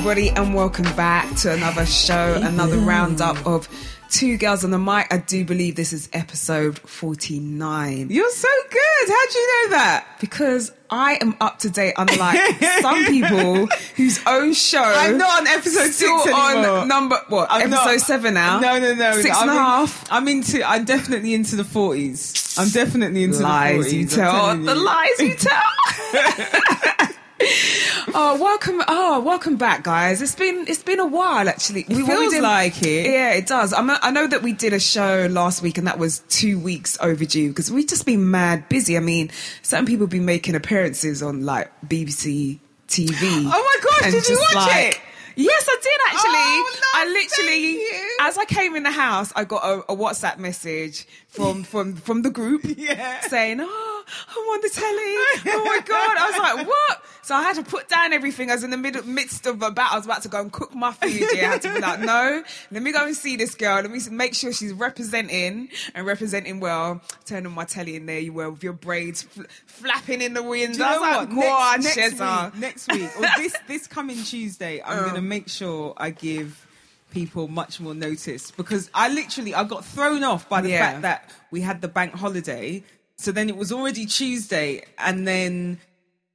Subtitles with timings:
[0.00, 3.68] Everybody, and welcome back to another show, another roundup of
[4.08, 5.12] Two Girls on the Mic.
[5.12, 9.08] I do believe this is episode 49 You're so good.
[9.08, 10.06] How'd you know that?
[10.18, 12.40] because I am up to date, unlike
[12.80, 13.66] some people
[13.96, 14.82] whose own show.
[14.82, 16.78] I'm not on episode still six anymore.
[16.78, 18.58] on number, what, I'm episode not- seven now?
[18.58, 19.20] No, no, no.
[19.20, 20.10] Six I'm and a in- half.
[20.10, 20.66] I'm into.
[20.66, 22.56] I'm definitely into the forties.
[22.58, 24.16] I'm definitely into lies the you forties.
[24.16, 24.56] tell.
[24.56, 27.06] The lies you tell.
[28.14, 28.82] oh, welcome!
[28.86, 30.20] Oh, welcome back, guys.
[30.20, 31.82] It's been it's been a while actually.
[31.88, 33.06] It feels like it.
[33.06, 33.72] Yeah, it does.
[33.72, 36.98] I'm, I know that we did a show last week, and that was two weeks
[37.00, 38.96] overdue because we've just been mad busy.
[38.96, 39.30] I mean,
[39.62, 43.16] certain people have been making appearances on like BBC TV.
[43.22, 45.00] Oh my gosh, did you watch like- it?
[45.36, 46.32] Yes, I did actually.
[46.34, 47.82] Oh, I literally,
[48.20, 52.22] as I came in the house, I got a, a WhatsApp message from from from
[52.22, 53.20] the group Yeah.
[53.20, 55.56] saying, "Oh, I'm on the telly.
[55.56, 58.50] Oh my god!" I was like, "What?" So I had to put down everything.
[58.50, 59.94] I was in the middle midst of a battle.
[59.94, 61.12] I was about to go and cook my food.
[61.32, 62.42] Yeah, I had to be like, "No,
[62.72, 63.76] let me go and see this girl.
[63.82, 68.18] Let me make sure she's representing and representing well." Turn on my telly and there,
[68.18, 70.74] you were with your braids fl- flapping in the wind.
[70.74, 71.28] Do you I know was what?
[71.28, 75.02] like, "Go on, next, next week, next week, or this this coming Tuesday, I'm oh.
[75.02, 76.66] going to make sure I give
[77.10, 80.90] people much more notice because I literally I got thrown off by the Yeah.
[80.92, 82.82] fact that we had the bank holiday.
[83.16, 85.78] So then it was already Tuesday, and then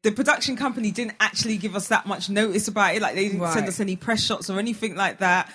[0.03, 3.01] the production company didn't actually give us that much notice about it.
[3.01, 5.51] Like they didn't send us any press shots or anything like that.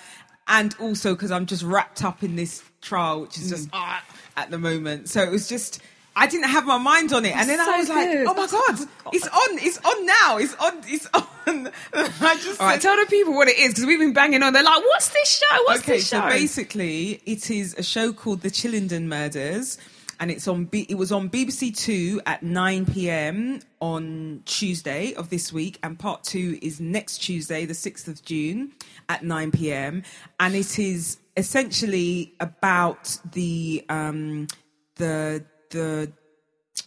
[0.47, 3.73] And also because I'm just wrapped up in this trial, which is just Mm.
[3.73, 4.03] ah,
[4.35, 5.07] at the moment.
[5.09, 5.79] So it was just.
[6.15, 8.27] I didn't have my mind on it, and then So I was like, good.
[8.27, 9.59] "Oh my god, it's on!
[9.59, 10.37] It's on now!
[10.37, 10.73] It's on!
[10.85, 13.99] It's on!" I just All right, said- tell the people what it is because we've
[13.99, 14.51] been banging on.
[14.51, 15.63] They're like, "What's this show?
[15.65, 19.77] What's okay, this show?" so basically, it is a show called The Chillenden Murders,
[20.19, 20.65] and it's on.
[20.65, 25.97] B- it was on BBC Two at nine pm on Tuesday of this week, and
[25.97, 28.73] part two is next Tuesday, the sixth of June,
[29.07, 30.03] at nine pm,
[30.41, 34.47] and it is essentially about the um,
[34.95, 36.11] the the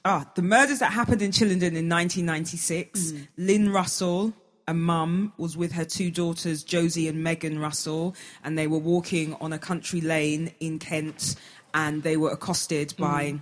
[0.04, 3.12] ah, the murders that happened in Chillenden in 1996.
[3.36, 4.32] Lynn Russell,
[4.68, 9.34] a mum, was with her two daughters, Josie and Megan Russell, and they were walking
[9.40, 11.36] on a country lane in Kent,
[11.72, 13.40] and they were accosted by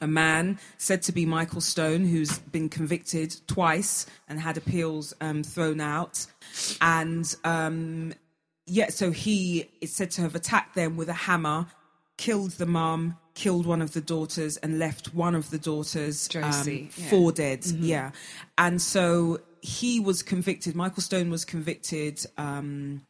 [0.00, 5.42] a man said to be Michael Stone, who's been convicted twice and had appeals um,
[5.42, 6.26] thrown out,
[6.80, 8.12] and um,
[8.66, 11.66] yeah, so he is said to have attacked them with a hammer,
[12.16, 16.42] killed the mum, killed one of the daughters, and left one of the daughters um,
[16.42, 17.10] Josie, yeah.
[17.10, 17.66] for dead.
[17.66, 18.10] Yeah,
[18.58, 20.74] and so he was convicted.
[20.74, 22.24] Michael Stone was convicted.
[22.38, 23.02] Um,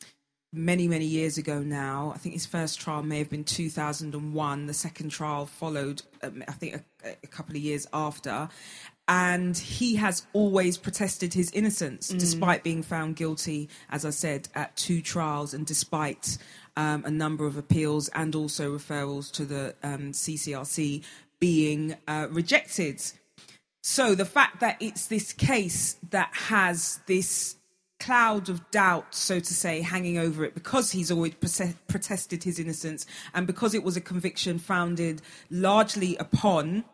[0.55, 4.73] many many years ago now i think his first trial may have been 2001 the
[4.73, 8.49] second trial followed um, i think a, a couple of years after
[9.09, 14.75] and he has always protested his innocence despite being found guilty as i said at
[14.77, 16.39] two trials and despite
[16.77, 21.03] um, a number of appeals and also referrals to the um, ccrc
[21.41, 23.03] being uh, rejected.
[23.83, 27.57] So the fact that it's this case that has this
[28.01, 33.07] cloud of doubt, so to say, hanging over it because he's always protested his innocence
[33.35, 36.85] and because it was a conviction founded largely upon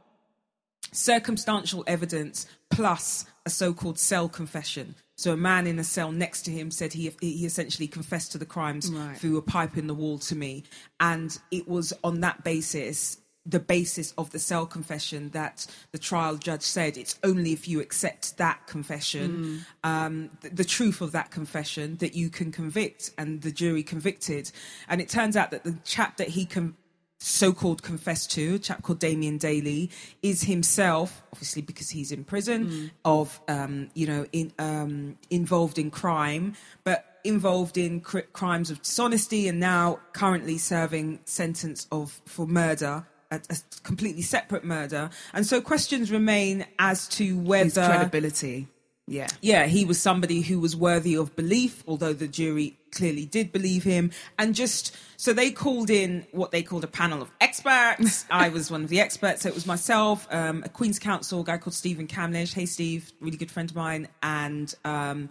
[0.92, 4.94] circumstantial evidence plus a so-called cell confession.
[5.16, 8.38] So a man in a cell next to him said he he essentially confessed to
[8.38, 9.16] the crimes Right.
[9.16, 10.64] through a pipe in the wall to me,
[10.98, 13.18] and it was on that basis.
[13.46, 17.80] The basis of the cell confession that the trial judge said it's only if you
[17.80, 23.40] accept that confession, um, th- the truth of that confession, that you can convict, and
[23.40, 24.52] the jury convicted.
[24.88, 26.76] And it turns out that the chap that he con-
[27.20, 29.90] so-called confessed to, a chap called Damien Daly,
[30.22, 35.90] is himself, obviously because he's in prison, of um, you know, in um, involved in
[35.90, 42.46] crime, but involved in cr- crimes of dishonesty, and now currently serving sentence of for
[42.46, 43.06] murder.
[43.32, 48.66] A, a completely separate murder, and so questions remain as to whether His credibility.
[49.10, 49.26] Yeah.
[49.42, 53.82] yeah, he was somebody who was worthy of belief, although the jury clearly did believe
[53.82, 54.12] him.
[54.38, 58.24] And just so they called in what they called a panel of experts.
[58.30, 59.42] I was one of the experts.
[59.42, 62.54] So it was myself, um, a Queen's Counsel guy called Stephen Kamlish.
[62.54, 64.06] Hey, Steve, really good friend of mine.
[64.22, 65.28] And um,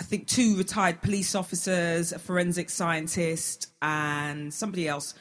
[0.00, 5.14] I think two retired police officers, a forensic scientist, and somebody else.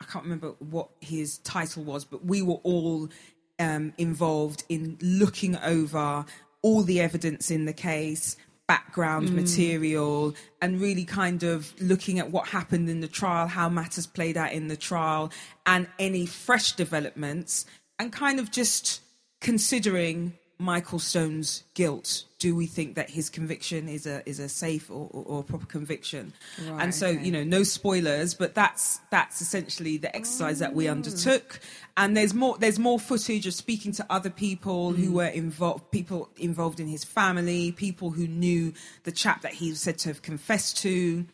[0.00, 3.10] I can't remember what his title was, but we were all
[3.58, 6.24] um, involved in looking over
[6.64, 9.34] all the evidence in the case, background mm.
[9.34, 14.38] material, and really kind of looking at what happened in the trial, how matters played
[14.38, 15.30] out in the trial,
[15.66, 17.66] and any fresh developments,
[17.98, 19.02] and kind of just
[19.42, 22.24] considering Michael Stone's guilt?
[22.38, 25.66] Do we think that his conviction is a is a safe or, or, or proper
[25.66, 26.32] conviction?
[26.68, 27.24] Right, and so, okay.
[27.24, 30.92] you know, no spoilers, but that's that's essentially the exercise that we oh.
[30.92, 31.60] undertook.
[31.96, 35.14] And there's more there's more footage of speaking to other people who mm.
[35.14, 38.72] were involved, people involved in his family, people who knew
[39.04, 41.26] the chap that he was said to have confessed to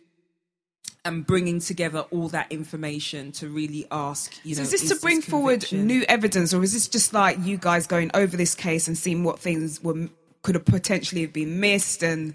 [1.04, 4.96] and bringing together all that information to really ask, you So know, is this to
[4.96, 8.86] bring forward new evidence, or is this just like you guys going over this case
[8.86, 10.08] and seeing what things were
[10.42, 12.34] could have potentially have been missed, and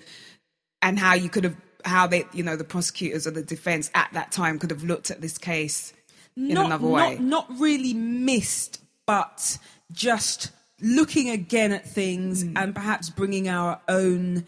[0.81, 4.09] and how you could have how they you know the prosecutors or the defense at
[4.13, 5.94] that time could have looked at this case
[6.35, 7.15] in not, another way?
[7.15, 9.57] Not, not really missed, but
[9.91, 10.51] just
[10.81, 12.57] looking again at things Hmm.
[12.57, 14.45] and perhaps bringing our own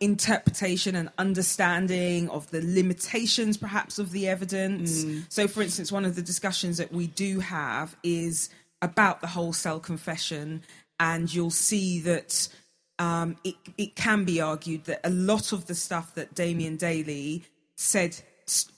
[0.00, 5.04] interpretation and understanding of the limitations perhaps of the evidence.
[5.04, 5.18] Hmm.
[5.28, 8.48] So for instance, one of the discussions that we do have is
[8.82, 10.62] about the wholesale confession
[10.98, 12.48] and you'll see that
[12.98, 17.44] um, it, it can be argued that a lot of the stuff that Damien Daly
[17.76, 18.16] said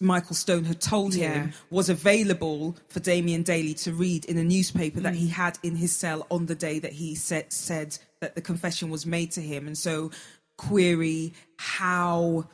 [0.00, 1.32] Michael Stone had told Yeah.
[1.34, 5.18] him was available for Damien Daly to read in a newspaper that Mm.
[5.18, 8.90] he had in his cell on the day that he said, said that the confession
[8.90, 9.66] was made to him.
[9.66, 10.10] And so
[10.69, 12.44] query how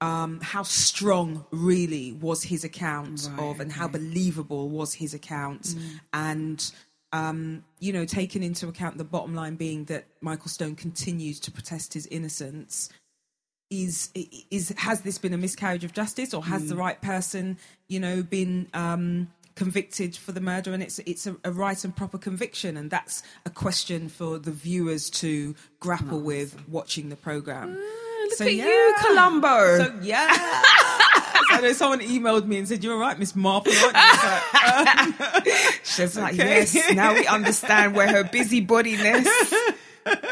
[0.00, 5.62] um, how strong really was his account Right, of and how believable was his account.
[5.62, 6.00] Mm.
[6.14, 6.72] and
[7.12, 11.50] um, you know taking into account the bottom line being that Michael Stone continues to
[11.50, 12.88] protest his innocence
[13.70, 14.10] is
[14.50, 17.56] is has this been a miscarriage of justice or has the right person
[17.88, 21.94] you know been um convicted for the murder and it's it's a, a right and
[21.94, 27.76] proper conviction and that's a question for the viewers to grapple with watching the program
[27.78, 29.78] ah, Look at you, Columbo.
[29.78, 30.28] so yeah
[31.52, 34.02] I know someone emailed me and said you're right miss marple aren't you?
[34.04, 35.14] It's um,
[35.44, 39.26] like, She's like, yes, now we understand where her busybodiness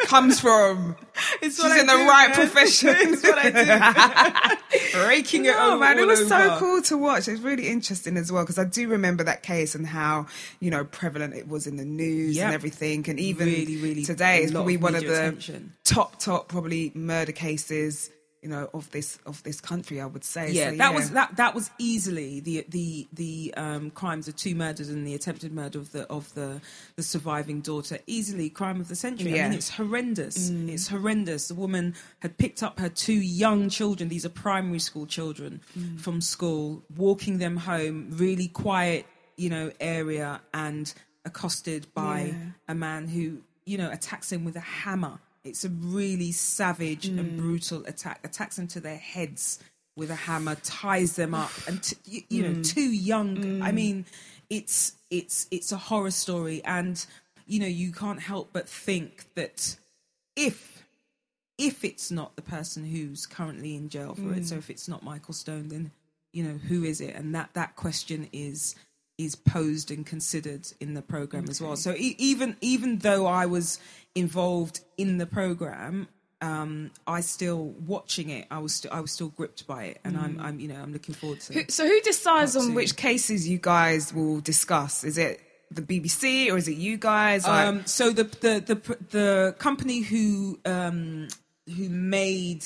[0.07, 0.97] comes from.
[1.43, 2.35] it's She's in the right man.
[2.35, 2.91] profession.
[2.99, 4.58] it's what I do
[5.07, 7.29] raking it Oh over man, it was so cool to watch.
[7.29, 10.27] It's really interesting as well because I do remember that case and how
[10.61, 12.45] you know prevalent it was in the news Yep.
[12.47, 15.73] and everything, and even Really, really today it's probably one of the attention.
[15.85, 18.11] top top probably murder cases
[18.43, 20.01] you know of this of this country.
[20.01, 20.53] I would say.
[20.53, 24.55] yeah, So, that was that that was easily the the the um, crimes of two
[24.55, 26.61] murders and the attempted murder of the of the
[26.97, 27.99] the surviving daughter.
[28.07, 29.33] Easily crime of the century.
[29.33, 29.47] I Yeah.
[29.47, 29.51] Mm.
[29.51, 30.51] mean, it's horrendous.
[30.51, 31.49] It's horrendous.
[31.49, 33.13] The woman had picked up her two
[33.45, 34.09] young children.
[34.09, 36.01] These are primary school children Mm.
[36.01, 38.09] from school, walking them home.
[38.13, 39.07] Really quiet,
[39.37, 40.93] you know, area and
[41.25, 42.35] accosted by Yeah.
[42.69, 45.19] a man who you know attacks him with a hammer.
[45.45, 47.19] It's a really savage Mm.
[47.19, 48.21] and brutal attack.
[48.25, 49.59] Attacks them to their heads
[49.97, 52.57] with a hammer, ties them up, and t- you, you Mm.
[52.57, 53.63] know, too young.
[53.63, 54.07] I mean,
[54.51, 57.05] it's it's it's a horror story, and
[57.47, 59.77] you know, you can't help but think that
[60.37, 60.85] if
[61.57, 64.59] if it's not the person who's currently in jail for it, so Mm.
[64.59, 65.91] if it's not Michael Stone, then
[66.33, 67.15] you know who is it?
[67.17, 68.75] And that that question is
[69.19, 71.77] is posed and considered in the program as well.
[71.77, 73.79] So e- even even though I was
[74.15, 76.07] involved in the program,
[76.41, 78.47] um, I still watching it.
[78.51, 80.93] I was still I was still gripped by it, and I'm I'm you know I'm
[80.93, 81.53] looking forward to.
[81.53, 85.03] Who- So who decides on which cases you guys will discuss?
[85.05, 87.45] Is it the BBC or is it you guys?
[87.45, 91.27] Like, Um, so the the the the company who um,
[91.67, 92.65] who made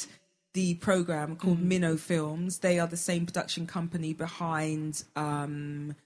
[0.53, 1.63] the program called Mm.
[1.65, 5.97] Minnow Films, they are the same production company behind um,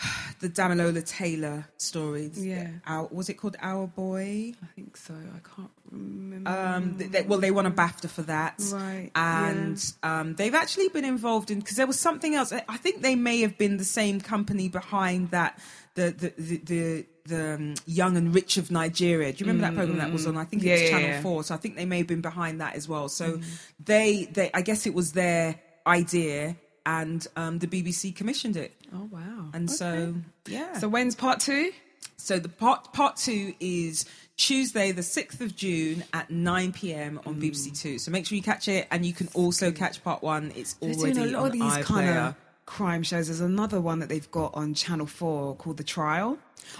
[0.40, 2.44] the Damilola Taylor stories.
[2.44, 2.68] Yeah.
[2.86, 4.54] Our, was it called Our Boy?
[4.62, 5.14] I think so.
[5.14, 6.50] I can't remember.
[6.50, 10.88] Um, th- they, well, they won a BAFTA for that, Right, And um, they've actually
[10.88, 12.52] been involved in because there was something else.
[12.52, 15.58] I think they may have been the same company behind that.
[15.94, 19.32] The the the, the, the um, Young and Rich of Nigeria.
[19.32, 20.36] Do you remember that program that was on?
[20.36, 21.22] I think it was Yeah, yeah, Channel yeah.
[21.22, 21.44] Four.
[21.44, 23.08] So I think they may have been behind that as well.
[23.08, 23.40] So
[23.82, 25.54] they they I guess it was their
[25.86, 28.74] idea, and um, the BBC commissioned it.
[28.94, 29.50] Oh wow.
[29.52, 30.14] And so
[30.46, 31.72] yeah, so when's part two?
[32.16, 34.04] so the part part two is
[34.36, 37.26] Tuesday, the sixth of June at nine pm Mm.
[37.26, 37.98] on BBC Two.
[37.98, 40.52] So make sure you catch it, and you can also catch part one.
[40.56, 42.34] It's They're already doing a lot on of these kind of
[42.66, 43.26] crime shows.
[43.28, 46.38] There's another one that they've got on Channel Four called The Trial.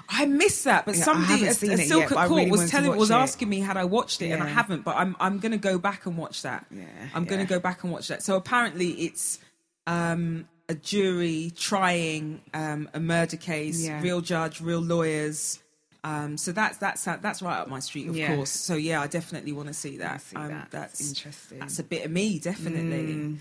[0.09, 3.11] I missed that, but Yeah, somebody, a, a Silk at Court really was telling, was
[3.11, 3.15] it.
[3.15, 4.83] asking me had I watched it, and I haven't.
[4.85, 6.67] But I'm I'm going to go back and watch that.
[6.71, 7.59] Yeah, I'm going to yeah.
[7.59, 8.23] go back and watch that.
[8.23, 9.39] So apparently, it's
[9.87, 14.01] um, a jury trying um, a murder case, Yeah.
[14.01, 15.61] real judge, real lawyers.
[16.03, 18.35] Um, so that's that's that's right up my street, of Yeah.
[18.37, 18.51] course.
[18.51, 20.21] So yeah, I definitely want to see that.
[20.21, 20.69] see um, that.
[20.71, 21.61] That's Interesting.
[21.61, 23.39] That's a bit of me, definitely.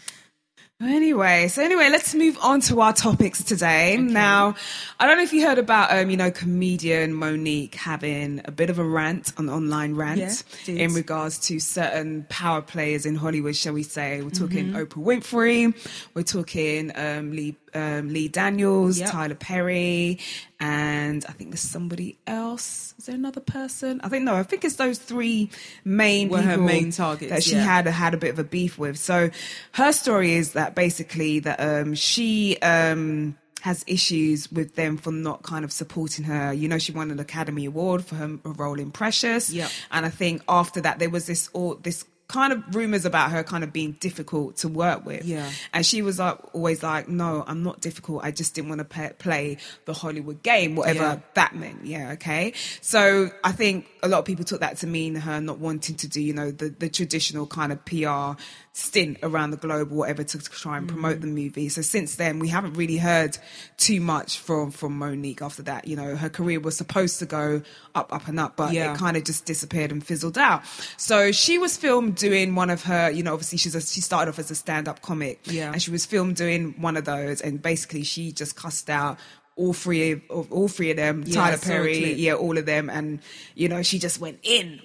[0.82, 3.96] Anyway, so anyway, let's move on to our topics today.
[3.96, 4.56] Now,
[5.00, 8.70] I don't know if you heard about, um, you know, comedian Mo'Nique having a bit
[8.70, 13.56] of a rant, an online rant, Yeah, in regards to certain power players in Hollywood,
[13.56, 14.22] shall we say?
[14.22, 14.76] We're talking Mm-hmm.
[15.00, 19.10] Oprah Winfrey, we're talking um, Lee um, Lee Daniels, Yep.
[19.12, 20.20] Tyler Perry,
[20.64, 22.94] and I think there's somebody else.
[22.98, 24.00] Is there another person?
[24.02, 24.36] I think no.
[24.36, 25.50] I think it's those three
[25.84, 27.64] main Were her main targets, that she yeah.
[27.64, 28.98] had had a bit of a beef with.
[28.98, 29.30] So
[29.74, 35.44] her story is that basically that um, she um, has issues with them for not
[35.44, 36.54] kind of supporting her.
[36.54, 39.70] You know, she won an Academy Award for her role in Precious, Yep.
[39.92, 43.44] and I think after that there was this all this kind of rumors about her
[43.44, 45.24] kind of being difficult to work with.
[45.24, 45.50] Yeah.
[45.72, 48.24] And she was like, always like, no, I'm not difficult.
[48.24, 51.20] I just didn't want to play, play the Hollywood game, whatever Yeah.
[51.36, 51.86] that meant.
[51.86, 52.14] Yeah.
[52.14, 52.54] Okay.
[52.82, 56.08] So I think a lot of people took that to mean her not wanting to
[56.08, 58.42] do, you know, the, the traditional kind of PR
[58.76, 61.44] stint around the globe or whatever to, try and promote the mm.
[61.44, 61.70] movie.
[61.70, 63.38] So since then, we haven't really heard
[63.78, 65.88] too much from, from Mo'Nique after that.
[65.88, 67.62] You know, her career was supposed to go
[67.94, 68.94] up, up and up, but Yeah.
[68.94, 70.64] it kind of just disappeared and fizzled out.
[70.98, 74.32] So she was filmed doing one of her, you know, obviously she's a, she started
[74.32, 75.72] off as a stand-up comic, Yeah.
[75.74, 79.18] and she was filmed doing one of those, and basically she just cussed out
[79.56, 83.20] all three of all three of them, Yeah, Tyler Perry, yeah, all of them, and
[83.56, 84.80] you know she just went in.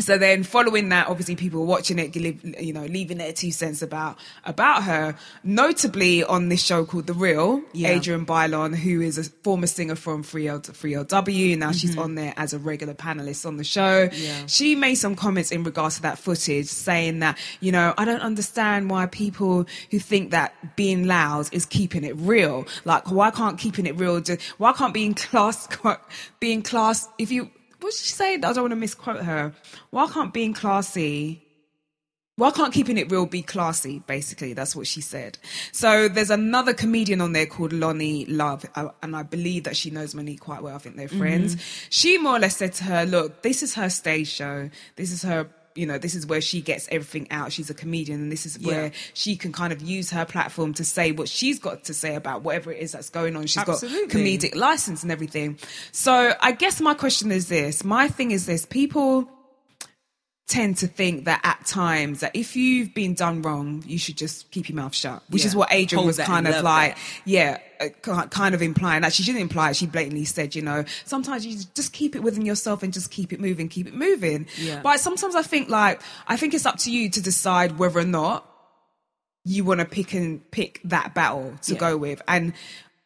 [0.00, 3.82] So then, following that, obviously people were watching it, you know, leaving their two cents
[3.82, 5.16] about about her.
[5.42, 7.88] Notably on this show called The Real, Yeah.
[7.90, 11.98] Adrienne Bailon, who is a former singer from 3L, 3LW, now she's Mm-hmm.
[12.00, 14.08] on there as a regular panelist on the show.
[14.12, 14.46] Yeah.
[14.46, 18.20] She made some comments in regards to that footage, saying that you know I don't
[18.20, 22.66] understand why people who think that being loud is keeping it real.
[22.84, 24.20] Like why can't keeping it real?
[24.20, 25.66] Just, why can't being class
[26.40, 27.50] being class if you
[27.80, 28.34] what did she say?
[28.34, 29.52] I don't want to misquote her.
[29.90, 31.44] Why can't being classy?
[32.36, 33.98] Why can't keeping it real be classy?
[34.06, 35.38] Basically, that's what she said.
[35.72, 39.90] So there's another comedian on there called Loni Love, uh, and I believe that she
[39.90, 40.76] knows Mo'Nique quite well.
[40.76, 41.56] I think they're friends.
[41.90, 44.70] She more or less said to her, "Look, this is her stage show.
[44.94, 47.52] This is her." You know, this is where she gets everything out.
[47.52, 48.90] She's a comedian, and this is where Yeah.
[49.14, 52.42] she can kind of use her platform to say what she's got to say about
[52.42, 53.46] whatever it is that's going on.
[53.46, 54.06] She's Absolutely.
[54.08, 55.58] got comedic license and everything.
[55.92, 57.84] So I guess my question is this.
[57.84, 58.66] My thing is this.
[58.66, 59.30] People
[60.48, 64.50] tend to think that at times that if you've been done wrong, you should just
[64.50, 67.00] keep your mouth shut, which is what Adrienne Houghton was kind of like, that.
[67.26, 69.76] yeah, uh, kind of implying that she didn't imply it.
[69.76, 73.32] She blatantly said, you know, sometimes you just keep it within yourself and just keep
[73.34, 74.46] it moving, keep it moving.
[74.56, 74.80] Yeah.
[74.82, 78.04] But sometimes I think like, I think it's up to you to decide whether or
[78.04, 78.50] not
[79.44, 81.78] you want to pick and pick that battle to Yeah.
[81.78, 82.22] go with.
[82.26, 82.54] And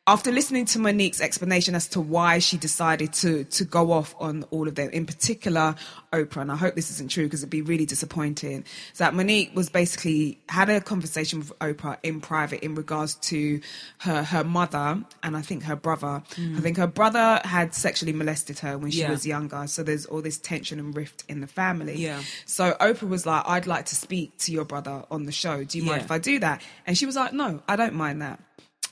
[0.09, 4.42] after listening to Mo'Nique's explanation as to why she decided to to go off on
[4.50, 5.76] all of them, in particular
[6.12, 8.64] Oprah, and I hope this isn't true because it'd be really disappointing.
[8.94, 13.61] So that Mo'Nique was basically had a conversation with Oprah in private in regards to
[13.99, 16.21] her her mother and I think her brother.
[16.37, 19.11] I think her brother had sexually molested her when she Yeah.
[19.11, 19.68] was younger.
[19.68, 21.94] So there's all this tension and rift in the family.
[22.02, 22.23] Yeah.
[22.44, 25.62] So Oprah was like, I'd like to speak to your brother on the show.
[25.62, 26.04] Do you mind Yeah.
[26.06, 26.61] if I do that?
[26.88, 28.40] And she was like, No, I don't mind that.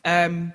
[0.05, 0.52] Um,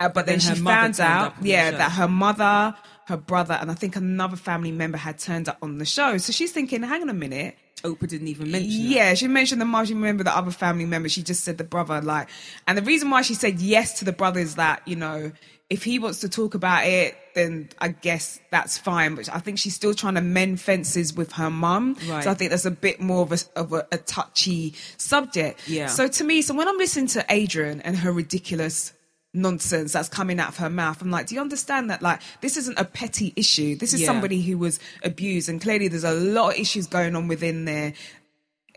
[0.00, 2.76] uh, but then, then she found out, up on the yeah, that her mother,
[3.06, 6.18] her brother, and I think another family member had turned up on the show.
[6.18, 7.56] So she's thinking, hang on a minute.
[7.82, 8.74] Oprah didn't even mention it.
[8.74, 9.84] Yeah, she mentioned the mom.
[9.86, 11.08] She remembered the other family member.
[11.08, 12.00] She just said the brother.
[12.00, 12.28] Like,
[12.66, 15.32] and the reason why she said yes to the brother is that you know,
[15.70, 19.14] if he wants to talk about it, then I guess that's fine.
[19.14, 21.96] But I think she's still trying to mend fences with her mum.
[22.08, 22.24] Right.
[22.24, 25.68] So I think that's a bit more of a of a, a touchy subject.
[25.68, 25.86] Yeah.
[25.86, 28.92] So to me, so when I'm listening to Adrienne and her ridiculous
[29.34, 31.00] nonsense that's coming out of her mouth.
[31.02, 32.02] I'm like, do you understand that?
[32.02, 33.76] Like, this isn't a petty issue.
[33.76, 34.06] This is Yeah.
[34.06, 37.92] somebody who was abused, and clearly there's a lot of issues going on within there.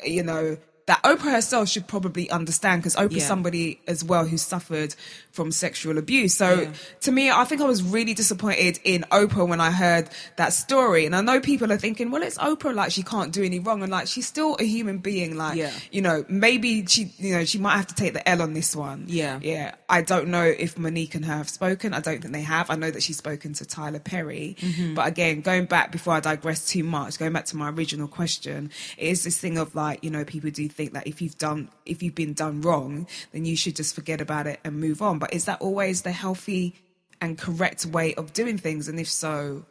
[0.06, 3.28] You know that Oprah herself should probably understand because Oprah's Yeah.
[3.28, 4.96] somebody as well who suffered
[5.32, 6.34] from sexual abuse.
[6.36, 6.70] So Yeah.
[7.02, 11.06] to me, I think I was really disappointed in Oprah when I heard that story.
[11.06, 13.84] And I know people are thinking, well, it's Oprah, like she can't do any wrong,
[13.84, 15.38] and like she's still a human being.
[15.38, 15.72] Like, Yeah.
[15.92, 18.76] you know, maybe she, you know, she might have to take the L on this
[18.76, 19.06] one.
[19.08, 19.40] Yeah.
[19.42, 19.76] Yeah.
[19.88, 21.94] I don't know if Mo'Nique and her have spoken.
[21.94, 22.70] I don't think they have.
[22.70, 24.58] I know that she's spoken to Tyler Perry.
[24.60, 24.96] Mm-hmm.
[24.96, 28.72] But again, going back before I digress too much, going back to my original question,
[28.98, 31.70] it is this thing of like, you know, people do think that if you've done,
[31.86, 35.20] if you've been done wrong, then you should just forget about it and move on.
[35.20, 36.76] But is that always the healthy
[37.20, 38.88] and correct way of doing things?
[38.88, 39.66] And if so,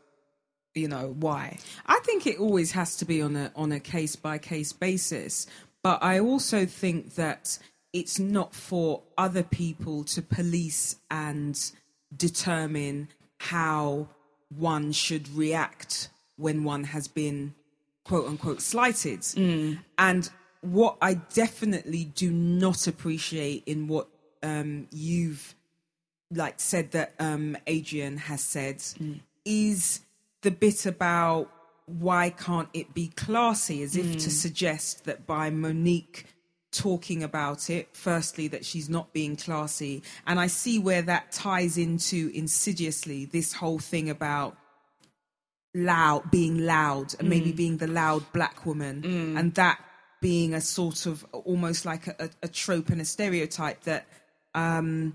[0.75, 1.59] you know, why?
[1.87, 5.47] I think it always has to be on a on a case by case basis,
[5.83, 7.59] but I also think that
[7.92, 11.59] it's not for other people to police and
[12.16, 14.09] determine how
[14.57, 17.54] one should react when one has been
[18.04, 19.21] quote unquote slighted.
[19.21, 19.78] Mm.
[19.99, 20.30] And
[20.62, 24.09] what I definitely do not appreciate in what
[24.43, 25.55] um, you've
[26.31, 29.21] like said that um, Adrienne has said Mm.
[29.45, 30.00] is
[30.43, 31.50] the bit about
[31.87, 34.23] why can't it be classy, as if Mm.
[34.23, 36.25] to suggest that by Mo'Nique
[36.73, 41.76] talking about it, firstly that she's not being classy, and I see where that ties
[41.76, 44.57] into insidiously this whole thing about
[45.75, 47.31] loud being loud and Mm.
[47.31, 49.05] maybe being the loud black woman
[49.37, 49.79] and that
[50.21, 54.07] being a sort of almost like a, a, trope and a stereotype that
[54.55, 55.15] um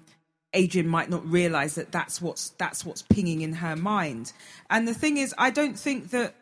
[0.56, 4.34] Adrienne might not realize that that's what's that's what's pinging in her mind
[4.70, 6.34] and the thing is I don't think that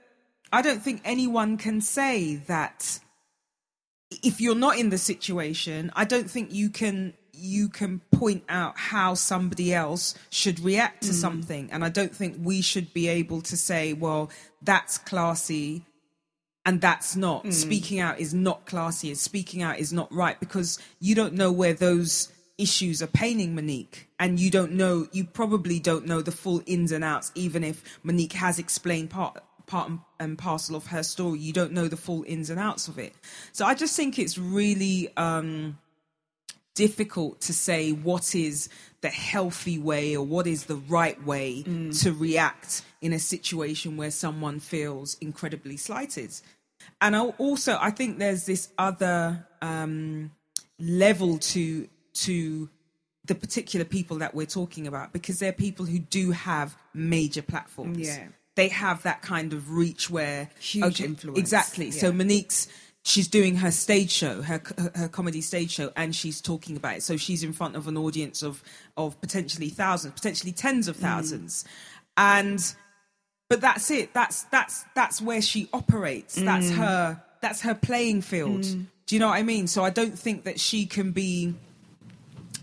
[0.52, 3.00] I don't think anyone can say that
[4.22, 8.78] if you're not in the situation, I don't think you can you can point out
[8.78, 11.70] how somebody else should react to something.
[11.72, 14.30] And I don't think we should be able to say, well,
[14.62, 15.84] that's classy
[16.66, 17.52] and that's not.
[17.54, 21.52] Speaking out is not classy, and speaking out is not right because you don't know
[21.52, 24.06] where those issues are paining Mo'Nique.
[24.20, 27.84] And you don't know, you probably don't know the full ins and outs, even if
[28.04, 31.40] Mo'Nique has explained part part and- and parcel of her story.
[31.40, 33.16] You don't know the full ins and outs of it.
[33.54, 35.78] So I just think it's really um,
[36.76, 38.70] difficult to say what is
[39.02, 44.12] the healthy way or what is the right way to react in a situation where
[44.12, 46.32] someone feels incredibly slighted.
[47.02, 50.32] And I also, I think there's this other um,
[50.80, 52.70] level to to
[53.26, 58.00] the particular people that we're talking about because they're people who do have major platforms.
[58.00, 58.28] Yeah.
[58.56, 61.40] They have that kind of reach where Huge influence.
[61.40, 61.92] Exactly.
[61.92, 62.14] So Yeah.
[62.14, 62.68] Mo'Nique's
[63.04, 66.98] she's doing her stage show, her her- her comedy stage show, and she's talking about
[66.98, 67.04] it.
[67.04, 68.64] So she's in front of an audience of
[68.98, 70.90] of potentially thousands, potentially tens Mm.
[70.90, 71.66] of thousands,
[72.18, 72.76] and
[73.50, 74.14] but that's it.
[74.14, 76.36] That's that's that's where she operates.
[76.36, 76.78] That's Mm.
[76.78, 77.24] her.
[77.42, 78.62] That's her playing field.
[79.06, 79.68] Do you know what I mean?
[79.68, 81.54] So I don't think that she can be.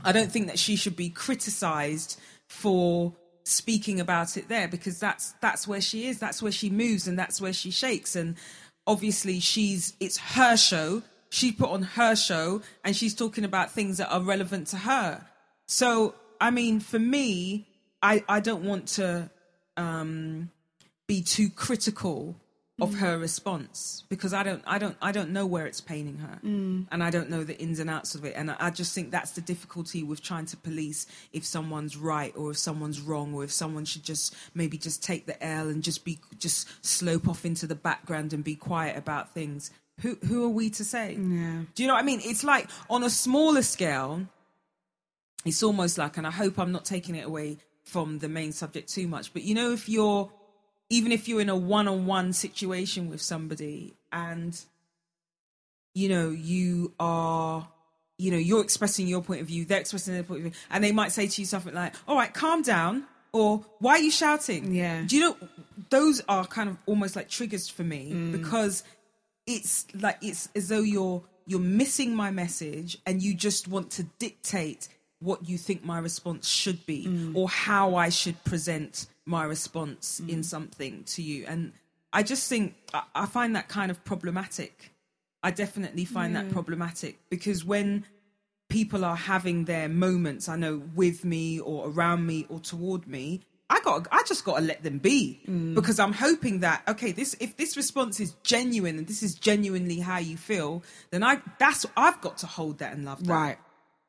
[0.03, 3.13] I don't think that she should be criticised for
[3.45, 6.19] speaking about it there because that's that's where she is.
[6.19, 8.17] That's where she moves and that's where she shakes.
[8.17, 8.37] And
[8.87, 11.03] obviously, she's it's her show.
[11.29, 15.27] She put on her show and she's talking about things that are relevant to her.
[15.67, 17.69] So I mean, for me,
[18.03, 19.31] I I don't want to
[19.77, 20.51] um,
[21.07, 22.40] be too critical
[22.81, 22.99] of mm.
[22.99, 26.39] her response because I don't I don't I don't know where it's paining her.
[26.45, 26.87] Mm.
[26.91, 28.35] And I don't know the ins and outs of it.
[28.37, 32.35] And I, I just think that's the difficulty with trying to police if someone's right
[32.37, 35.83] or if someone's wrong or if someone should just maybe just take the L and
[35.83, 39.71] just be just slope off into the background and be quiet about things.
[40.01, 41.13] Who who are we to say?
[41.13, 41.63] Yeah.
[41.75, 42.21] do you know what I mean?
[42.23, 44.27] It's like on a smaller scale
[45.45, 48.93] it's almost like, and I hope I'm not taking it away from the main subject
[48.93, 50.31] too much, but you know, if you're,
[50.91, 54.61] even if you're in a one on one situation with somebody and,
[55.95, 57.67] you know, you are,
[58.19, 60.83] you know, you're expressing your point of view, they're expressing their point of view, and
[60.83, 64.11] they might say to you something like, all right, calm down, or why are you
[64.11, 64.75] shouting?
[64.75, 65.05] Yeah.
[65.07, 65.37] Do you know,
[65.91, 68.33] those are kind of almost like triggers for me mm.
[68.33, 68.83] because
[69.47, 74.05] it's like it's as though you're you're missing my message and you just want to
[74.19, 74.89] dictate
[75.21, 77.37] what you think my response should be mm.
[77.37, 80.43] or how I should present my response in mm-hmm.
[80.43, 81.45] something to you.
[81.47, 81.73] And
[82.13, 84.93] I just think I, I find that kind of problematic.
[85.43, 88.05] I definitely find that problematic because when
[88.71, 93.43] people are having their moments I know with me or around me or toward me
[93.69, 95.75] I got I just got to let them be mm.
[95.75, 99.99] because I'm hoping that okay this if this response is genuine and this is genuinely
[99.99, 103.33] how you feel then I that's I've got to hold that and love that.
[103.33, 103.59] Right.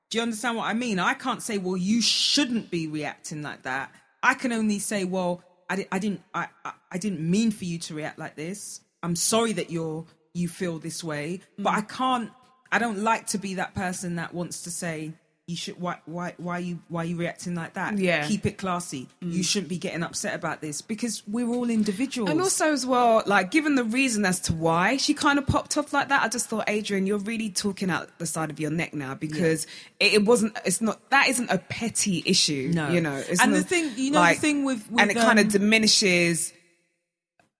[0.09, 0.99] do you understand what I mean?
[0.99, 3.91] I can't say well you shouldn't be reacting like that
[4.23, 7.65] I can only say well I, di- I didn't I, I I didn't mean for
[7.65, 8.81] you to react like this.
[9.03, 11.41] I'm sorry that you're you feel this way.
[11.57, 11.77] But mm.
[11.77, 12.31] I can't
[12.71, 15.13] I don't like to be that person that wants to say
[15.51, 18.25] you should why why why you why you reacting like that Yeah.
[18.27, 22.41] keep it classy you shouldn't be getting upset about this because we're all individuals And
[22.41, 25.93] also, as well, like given the reason as to why she kind of popped off
[25.93, 28.93] like that, I just thought, Adrienne, you're really talking out the side of your neck
[28.93, 29.65] now because
[29.99, 30.57] it, it wasn't.
[30.65, 31.09] It's not.
[31.09, 32.71] That isn't a petty issue.
[32.73, 32.89] No.
[32.89, 33.15] you know.
[33.15, 35.51] It's And the thing- you know the thing with- with, and it kind um, of
[35.51, 36.53] diminishes.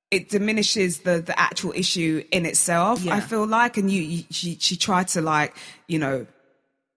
[0.10, 3.02] It diminishes the the actual issue in itself.
[3.02, 3.16] Yeah.
[3.16, 5.56] I feel like, and you, you she she tried to like
[5.88, 6.28] you know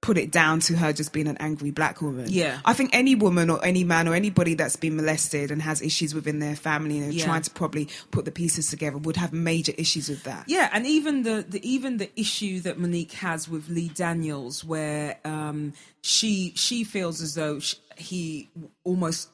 [0.05, 2.27] put it down to her just being an angry black woman.
[2.29, 2.59] Yeah.
[2.67, 6.15] I think any woman or any man or anybody that's been molested and has issues
[6.15, 7.25] within their family and Yeah.
[7.25, 10.45] trying to probably put the pieces together would have major issues with that.
[10.47, 15.17] Yeah, and even the, the even the issue that Mo'Nique has with Lee Daniels, where
[15.25, 18.51] um, she she feels as though sh he
[18.85, 19.31] almost,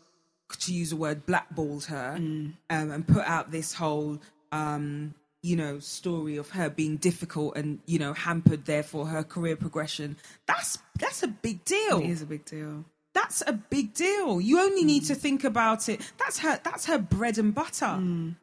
[0.61, 4.20] to use a word, blackballed her um, and put out this whole
[4.52, 9.57] um, you know story of her being difficult and you know hampered therefore her career
[9.57, 12.00] progression that's that's a big deal.
[12.00, 12.85] It is a big deal.
[13.14, 14.40] that's a big deal.
[14.40, 16.00] You only need to think about it.
[16.18, 17.98] That's her that's her bread and butter.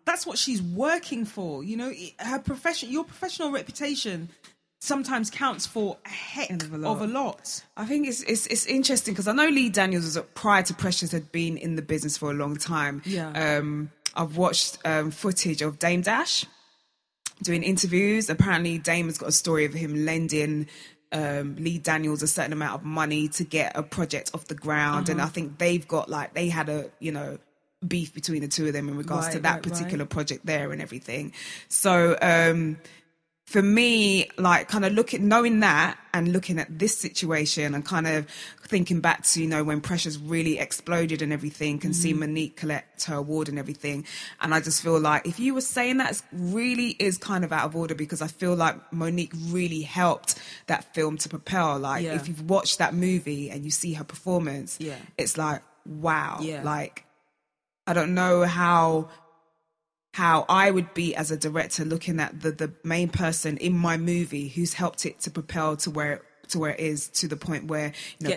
[0.05, 1.63] That's what she's working for.
[1.63, 4.29] You know her profession your professional reputation
[4.79, 7.09] sometimes counts for a heck of a of a lot.
[7.13, 7.63] lot.
[7.75, 11.11] I think it's it's, it's interesting because I know Lee Daniels was prior to Precious
[11.11, 13.01] had been in the business for a long time.
[13.05, 13.57] Yeah.
[13.57, 16.45] Um, I've watched um, footage of Dame Dash
[17.43, 18.29] doing interviews.
[18.29, 20.67] Apparently, Dame has got a story of him lending
[21.11, 25.09] um, Lee Daniels a certain amount of money to get a project off the ground,
[25.09, 27.37] and I think they've got like they had a you know
[27.87, 30.09] beef between the two of them in regards to that right, particular right.
[30.09, 31.33] project there and everything.
[31.69, 32.17] So.
[32.21, 32.77] um
[33.47, 38.05] for me, like kind of looking, knowing that and looking at this situation and kind
[38.05, 38.27] of
[38.67, 42.23] thinking back to, you know, when Precious really exploded and everything and see mm-hmm.
[42.23, 44.05] Mo'Nique collect her award and everything.
[44.41, 47.53] And I just feel like if you were saying that, it really is kind of
[47.53, 51.79] out of order because I feel like Mo'Nique really helped that film to propel.
[51.79, 52.15] Like Yeah.
[52.15, 54.97] if you've watched that movie and you see her performance, Yeah.
[55.17, 56.39] it's like, wow.
[56.41, 56.63] Yeah.
[56.63, 57.05] Like,
[57.87, 59.07] I don't know how
[60.17, 63.97] how I would be as a director looking at the the main person in my
[63.97, 67.65] movie who's helped it to propel to where to where it is to the point
[67.67, 68.35] where you know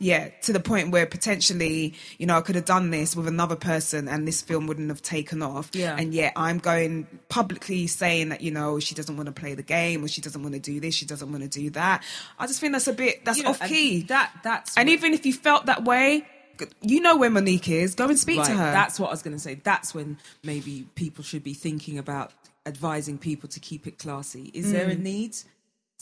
[0.00, 3.56] yeah to the point where potentially you know I could have done this with another
[3.56, 5.70] person and this film wouldn't have taken off.
[5.72, 5.96] Yeah.
[5.98, 9.62] and yet I'm going publicly saying that you know she doesn't want to play the
[9.62, 12.02] game or she doesn't want to do this she doesn't want to do that.
[12.38, 14.02] I just think that's a bit that's You know, off key.
[14.08, 16.26] that that's and what- even if you felt that way
[16.82, 19.36] you know where Mo'Nique is go and speak to her That's what I was going
[19.36, 19.54] to say.
[19.62, 22.32] That's when maybe people should be thinking about
[22.66, 24.50] advising people to keep it classy.
[24.54, 25.00] Is there a Mm.
[25.02, 25.36] need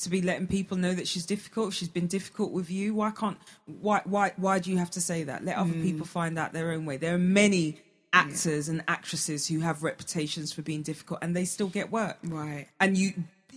[0.03, 1.73] to be letting people know that she's difficult?
[1.73, 5.25] She's been difficult with you, why can't why why why do you have to say
[5.25, 5.45] that?
[5.45, 5.83] Let other Mm.
[5.83, 6.97] people find out their own way.
[6.97, 7.81] There are many
[8.13, 12.17] actors and actresses who have reputations for being difficult and they still get work.
[12.25, 13.13] right And you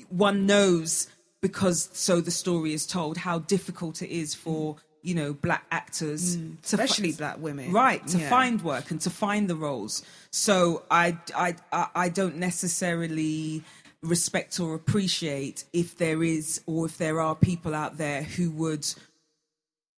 [0.09, 1.07] one knows
[1.41, 6.37] because so the story is told how difficult it is for you know black actors
[6.37, 6.57] Mm.
[6.63, 8.29] especially black women right to Yeah.
[8.29, 13.63] find work and to find the roles so I, I i i don't necessarily
[14.01, 18.85] respect or appreciate if there is or if there are people out there who would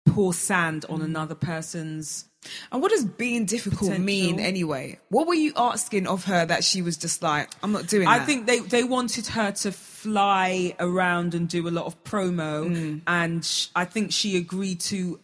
[0.08, 0.94] pour sand Mm.
[0.94, 2.26] on another person's
[2.72, 4.98] And what does being difficult mean anyway?
[5.10, 8.18] What were you asking of her that she was just like, I'm not doing I
[8.18, 8.26] that?
[8.26, 13.02] think they, they wanted her to fly around and do a lot of promo, Mm.
[13.08, 15.20] and sh- I think she agreed to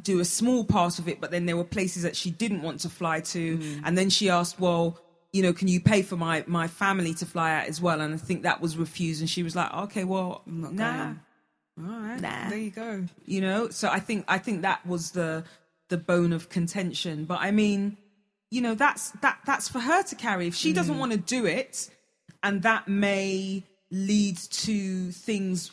[0.00, 2.80] do a small part of it, but then there were places that she didn't want
[2.80, 3.82] to fly to, Mm.
[3.84, 4.98] and then she asked, "Well,
[5.32, 8.14] you know, can you pay for my my family to fly out as well?" And
[8.14, 11.20] I think that was refused, and she was like, "Okay, well, I'm not nah." going.
[11.82, 12.48] All right, Nah.
[12.50, 13.06] there you go.
[13.24, 15.44] you know so i think i think that was the
[15.88, 17.96] the bone of contention but i mean
[18.50, 21.46] you know that's that that's for her to carry if she doesn't want to do
[21.46, 21.88] it
[22.42, 25.70] and that may lead to things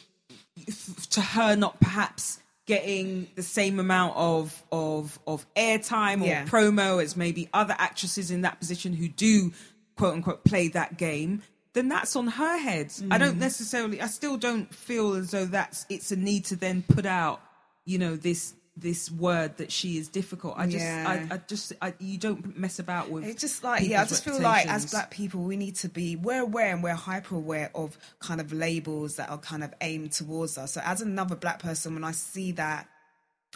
[1.12, 6.46] to her not perhaps getting the same amount of of of airtime or Yeah.
[6.46, 9.54] promo as maybe other actresses in that position who do
[9.96, 13.20] quote unquote play that game then that's on her head i Mm.
[13.20, 17.06] don't necessarily i still don't feel as though that's it's a need to then put
[17.06, 17.40] out
[17.86, 21.28] you know this this word that she is difficult i just Yeah.
[21.32, 24.24] I, I just I, you don't mess about with It's just like, yeah, I just
[24.24, 27.72] feel like as black people, we need to be, we're aware and we're hyper aware
[27.76, 30.74] of kind of labels that are kind of aimed towards us.
[30.74, 32.88] So as another black person, when I see that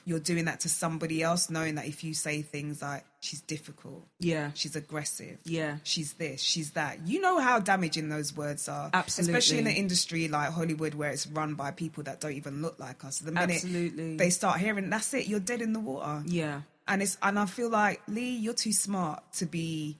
[0.05, 4.03] you're doing that to somebody else, knowing that if you say things like, she's difficult,
[4.19, 5.77] yeah she's aggressive, Yeah.
[5.83, 7.05] she's this, she's that.
[7.07, 9.37] You know how damaging those words are, Absolutely.
[9.37, 12.79] especially in an industry like Hollywood where it's run by people that don't even look
[12.79, 13.19] like us.
[13.19, 14.17] The minute Absolutely.
[14.17, 16.23] they start hearing, that's it, you're dead in the water.
[16.25, 19.99] yeah And it's and I feel like Lee, you're too smart to be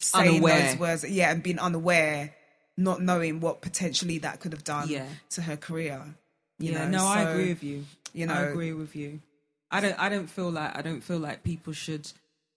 [0.00, 0.70] saying Unaware.
[0.70, 2.34] those words, yeah, and being unaware,
[2.76, 5.06] not knowing what potentially that could have done Yeah.
[5.30, 6.16] to her career.
[6.58, 6.98] You yeah know?
[6.98, 9.20] no i agree with you you know, i agree with you
[9.70, 12.10] i don't i don't feel like i don't feel like people should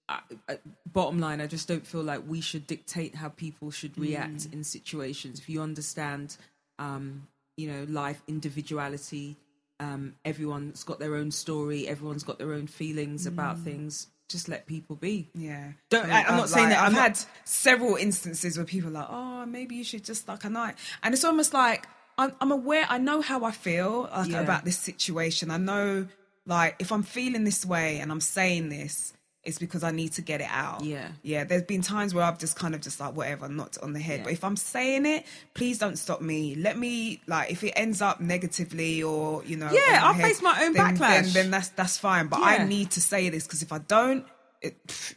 [0.07, 0.57] I, I,
[0.91, 4.53] bottom line i just don't feel like we should dictate how people should react Mm.
[4.53, 6.37] in situations if you understand
[6.79, 9.37] um you know life individuality
[9.79, 13.63] um everyone's got their own story everyone's got their own feelings about Mm.
[13.63, 15.71] things just let people be Yeah.
[15.89, 18.89] Don't- I- I'm I've, not saying like, that- I've not- had several instances where people
[18.91, 20.75] are like, oh, maybe you should just like a night.
[21.01, 21.87] And it's almost like
[22.19, 24.41] I'm, I'm aware, I know how I feel like, Yeah.
[24.41, 25.49] about this situation.
[25.49, 26.07] I know,
[26.45, 30.21] like, if I'm feeling this way and I'm saying this, it's because I need to
[30.21, 30.83] get it out.
[30.83, 31.07] Yeah.
[31.23, 31.45] Yeah.
[31.45, 34.19] There's been times where I've just kind of just like, whatever, knocked on the head.
[34.19, 34.23] Yeah.
[34.25, 36.55] But if I'm saying it, please don't stop me.
[36.55, 40.41] Let me, like, if it ends up negatively or, you know, Yeah, I'll head, face
[40.41, 41.23] my own then, backlash.
[41.23, 42.27] Then, then that's, that's fine.
[42.27, 42.45] But Yeah.
[42.47, 44.25] I need to say this because if I don't,
[44.61, 44.75] it,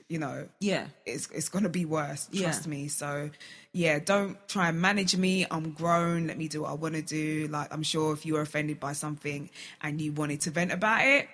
[0.09, 0.87] you know, Yeah.
[1.05, 2.29] it's it's gonna be worse.
[2.31, 2.45] Yeah.
[2.45, 2.87] Trust me.
[2.87, 3.29] So
[3.73, 5.47] yeah, don't try and manage me.
[5.51, 6.27] I'm grown.
[6.27, 7.49] Let me do what I want to do.
[7.51, 9.49] Like I'm sure if you were offended by something
[9.83, 11.29] and you wanted to vent about it,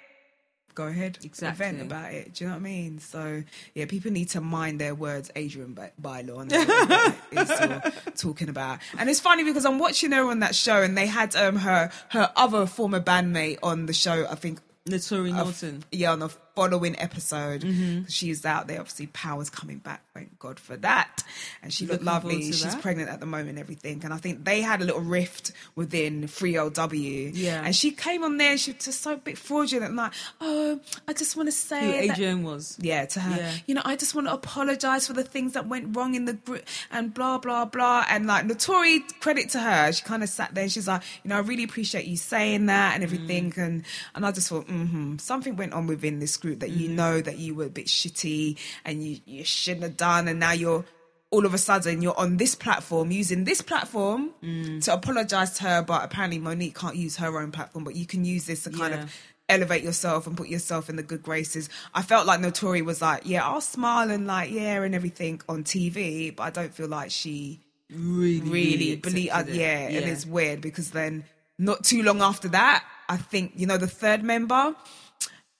[0.74, 1.64] go ahead, Exactly.
[1.66, 2.34] vent about it.
[2.34, 3.00] Do you know what I mean?
[3.00, 3.42] So
[3.74, 5.30] yeah, people need to mind their words.
[5.36, 6.46] Adrienne By- Bylaw
[7.32, 8.78] is talking about.
[8.98, 11.90] And it's funny because I'm watching her on that show, and they had um her
[12.10, 14.26] her other former bandmate on the show.
[14.30, 14.90] I think a-
[15.32, 15.82] Naughton.
[15.92, 18.06] yeah, on the following episode, Mm-hmm.
[18.08, 18.80] she was out there.
[18.80, 20.02] Obviously, Power's coming back.
[20.14, 21.22] Thank God for that.
[21.62, 22.42] And she looked Looking lovely.
[22.46, 22.82] She's that.
[22.82, 24.00] pregnant at the moment, everything.
[24.04, 27.30] And I think they had a little rift within 3LW.
[27.34, 27.62] Yeah.
[27.64, 28.56] And she came on there.
[28.58, 29.94] She was just so a bit fraudulent.
[29.94, 32.06] Like, oh, I just want to say.
[32.08, 32.76] that- Adrienne was.
[32.80, 33.36] yeah, to her.
[33.36, 33.52] Yeah.
[33.66, 36.32] You know, I just want to apologize for the things that went wrong in the
[36.34, 38.04] group and blah blah blah.
[38.10, 39.92] And like Naturi, credit to her.
[39.92, 40.64] She kind of sat there.
[40.64, 43.52] and She's like, you know, I really appreciate you saying that and everything.
[43.52, 43.58] Mm.
[43.68, 46.76] And and I just thought, mm-hmm, something went on within this group that Mm.
[46.80, 50.28] you know that you were a bit shitty and you you shouldn't have done.
[50.28, 50.84] And now you're
[51.30, 54.82] all of a sudden you're on this platform using this platform Mm.
[54.84, 55.82] to apologize to her.
[55.82, 58.94] But apparently Mo'Nique can't use her own platform, but you can use this to kind
[58.94, 59.02] Yeah.
[59.02, 59.12] of
[59.50, 61.70] elevate yourself and put yourself in the good graces.
[61.94, 65.64] I felt like Naturi was like, yeah, I'll smile and like, yeah, and everything on
[65.64, 69.30] TV, but I don't feel like she Really, really believe.
[69.32, 69.54] Uh, it.
[69.54, 71.24] yeah, and it's weird because then
[71.58, 74.74] not too long after that, I think you know the third member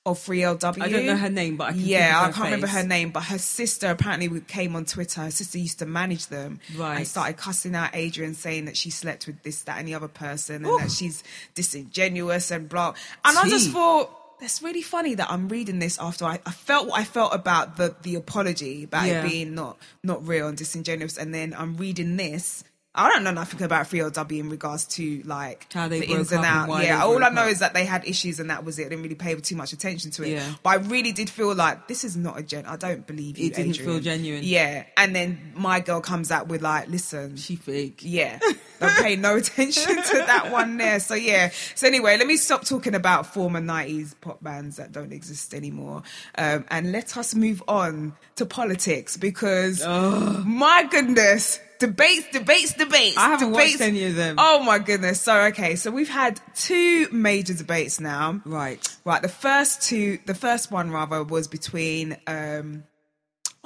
[0.07, 0.81] of 3LW.
[0.83, 3.25] I don't know her name, but I can yeah, I can't remember her name, but
[3.25, 5.21] her sister apparently came on Twitter.
[5.23, 6.97] Her sister used to manage them Right.
[6.99, 10.09] and started cussing out Adrienne, saying that she slept with this, that, and the other
[10.09, 11.23] person, and that she's
[11.55, 12.95] disingenuous and blah.
[13.25, 14.15] And I just thought.
[14.41, 17.77] That's really funny that I'm reading this after I, I felt what I felt about
[17.77, 19.25] the, the apology about Yeah.
[19.25, 22.63] it being not not real and disingenuous, and then I'm reading this.
[22.99, 26.45] I don't know nothing about 3LW in regards to like How they the ins and
[26.45, 26.83] outs.
[26.83, 27.49] Yeah, all I know up.
[27.51, 28.87] is that they had issues and that was it.
[28.87, 30.31] I didn't really pay too much attention to it.
[30.31, 30.55] Yeah.
[30.63, 32.67] But I really did feel like this is not a gen.
[32.67, 33.47] I don't believe you.
[33.47, 33.87] It didn't Adrienne.
[33.93, 34.41] feel genuine.
[34.45, 38.01] Yeah, and then my girl comes out with like, listen, She fake.
[38.03, 38.39] yeah,
[38.81, 40.99] don't pay no attention to that one there.
[41.01, 41.51] So yeah.
[41.75, 46.03] So anyway, let me stop talking about former '90s pop bands that don't exist anymore,
[46.37, 53.17] um, and let us move on to politics because my goodness, debates, debates, debates.
[53.17, 54.37] I haven't watched any of them.
[54.39, 55.21] Oh my goodness.
[55.21, 58.41] So okay, so we've had two major debates now.
[58.45, 58.87] Right.
[59.05, 62.85] Right, the first two, the first one rather was between um,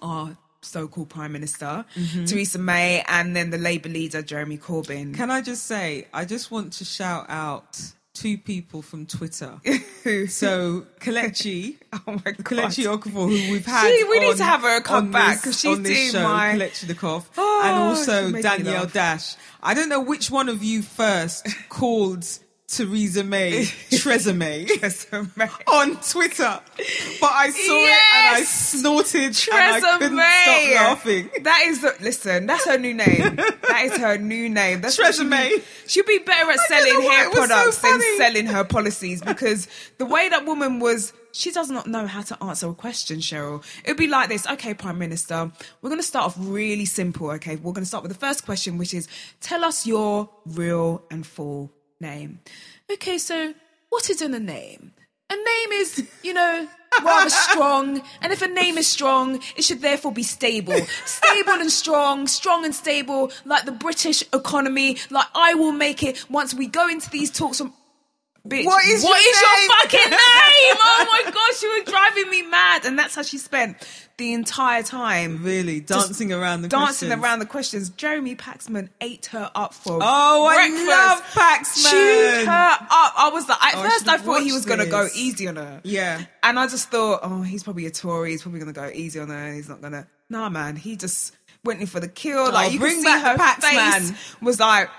[0.01, 2.25] our so-called Prime Minister Mm-hmm.
[2.27, 5.15] Theresa May and then the Labour leader Jeremy Corbyn.
[5.15, 7.81] Can I just say, I just want to shout out
[8.15, 9.59] two people from Twitter.
[10.29, 12.37] so Kelechi, oh my god!
[12.39, 13.89] Kelechi Okafor, who we've had.
[13.89, 16.23] She- we need to have her come on back, 'cause she's on this doing show,
[16.29, 18.87] my- Kelechi the Cough, Oh, and also she's making me Danielle.
[18.87, 19.37] Dash.
[19.63, 22.27] I don't know which one of you first called
[22.73, 24.67] Theresa May Theresa May
[25.67, 26.59] on Twitter,
[27.21, 28.49] but I saw it and I Yes!
[28.49, 30.71] snorted and I couldn't May.
[30.73, 31.31] stop laughing.
[31.43, 32.47] That is the, listen.
[32.47, 33.37] That's her new name.
[33.37, 34.81] that is her new name.
[34.81, 35.59] That's Theresa May.
[35.87, 40.07] She'll be better at selling hair was so products than selling her policies because the
[40.07, 41.13] way that woman was.
[41.35, 43.65] She does not know how to answer a question, Cheryl.
[43.87, 44.47] It would be like this.
[44.47, 47.31] Okay, Prime Minister, we're going to start off really simple.
[47.31, 49.09] Okay, we're going to start with the first question, which is
[49.41, 52.41] tell us your real and full name.
[52.93, 53.55] Okay, so
[53.89, 54.93] what is in a name?
[55.31, 56.69] A name is, you know,
[57.03, 58.03] rather strong.
[58.21, 60.79] And if a name is strong, it should therefore be stable.
[61.07, 64.99] Stable and strong, strong and stable, like the British economy.
[65.11, 67.73] Like I will make it once we go into these talks from.
[68.47, 69.69] Bitch, What is your name?
[69.83, 70.19] fucking name?
[70.21, 72.85] Oh my gosh, she was driving me mad.
[72.85, 73.77] And that's how she spent
[74.17, 75.45] the entire time.
[75.45, 77.23] Really dancing around the dancing questions.
[77.25, 77.91] around the questions.
[77.91, 81.91] Jeremy Paxman ate her up for Oh, I love Paxman.
[81.91, 82.87] Chewed her up.
[82.91, 85.55] I was like, at Oh, first I thought he was going to go easy on
[85.57, 85.81] her.
[85.85, 86.23] Yeah.
[86.43, 88.33] And I just thought, oh, he's probably a Tory.
[88.33, 89.53] He's probably going to go easy on her.
[89.53, 90.07] He's not going to.
[90.29, 90.75] Nah, man.
[90.75, 91.33] He just
[91.65, 92.51] went in for the kill.
[92.53, 93.69] Like oh, you bring can see back her the Pax
[94.11, 94.91] face was like.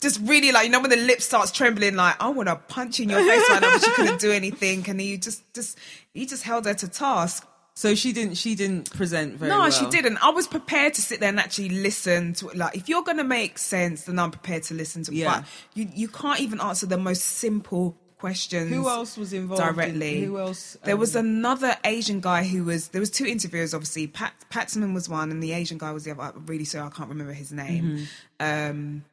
[0.00, 3.00] Just really like you know when the lip starts trembling, like I want to punch
[3.00, 5.78] in your face right now, but she couldn't do anything, and you just, just,
[6.12, 7.46] he just held her to task.
[7.74, 8.36] So she didn't.
[8.36, 9.70] She didn't present very No, well.
[9.70, 10.16] she didn't.
[10.24, 12.56] I was prepared to sit there and actually listen to it.
[12.56, 15.16] Like, if you're going to make sense, then I'm prepared to listen to it.
[15.16, 15.40] Yeah.
[15.40, 18.70] But you, you can't even answer the most simple questions.
[18.70, 20.24] Who else was involved in- directly?
[20.24, 22.88] who else, There was um, another Asian guy who was.
[22.88, 23.74] There was two interviewers.
[23.74, 26.22] Obviously, Pat Paxman was one, and the Asian guy was the other.
[26.22, 28.08] I'm really sorry, I can't remember his name.
[28.40, 28.70] Mm-hmm.
[28.70, 29.04] Um,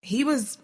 [0.00, 0.58] he was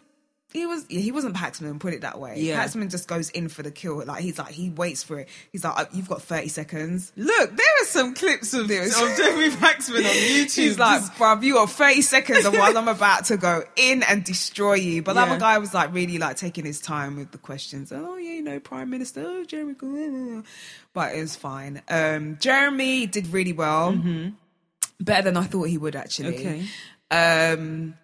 [0.53, 2.37] he was yeah, he wasn't Paxman, put it that way.
[2.41, 2.65] Yeah.
[2.65, 4.03] Paxman just goes in for the kill.
[4.07, 5.29] Like he's like he waits for it.
[5.53, 7.13] He's like, "Oh, you've got thirty seconds.
[7.17, 10.55] Look, there are some clips of, of There is- Jeremy Paxman on YouTube.
[10.55, 14.25] He's like, bruv, you got 30 seconds of while I'm about to go in and
[14.25, 15.03] destroy you.
[15.03, 15.27] But the Yeah.
[15.33, 17.93] other guy was like really like taking his time with the questions.
[17.93, 19.75] Oh, yeah, you know, Prime Minister, oh, Jeremy.
[20.95, 21.83] But it was fine.
[21.89, 23.93] Um, Jeremy did really well.
[25.01, 26.37] Better than I thought he would, actually.
[26.39, 26.67] Okay.
[27.11, 27.95] Um,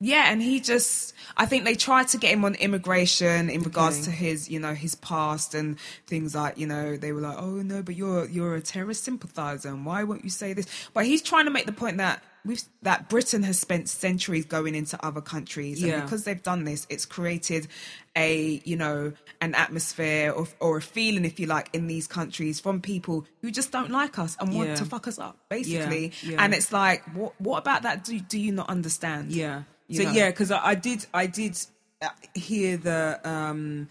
[0.00, 3.96] yeah, and he just, I think they tried to get him on immigration in regards
[3.96, 4.04] Okay.
[4.06, 4.14] to mm.
[4.14, 7.82] his, you know, his past and things like, you know, they were like, oh no,
[7.82, 10.66] but you're you're a terrorist sympathizer, and why won't you say this?
[10.92, 14.74] But he's trying to make the point that we've that Britain has spent centuries going
[14.74, 15.94] into other countries, Yeah.
[15.94, 17.66] and because they've done this, it's created
[18.14, 22.60] a, you know, an atmosphere or, or a feeling, if you like, in these countries
[22.60, 24.74] from people who just don't like us and want Yeah.
[24.76, 26.12] to fuck us up, basically.
[26.22, 26.36] yeah.
[26.42, 28.04] And it's like, what what about that?
[28.04, 29.32] Do do you not understand?
[29.32, 29.62] Yeah.
[29.88, 30.12] You So know?
[30.12, 31.58] yeah, because I, I did I did
[32.02, 33.88] uh, hear the um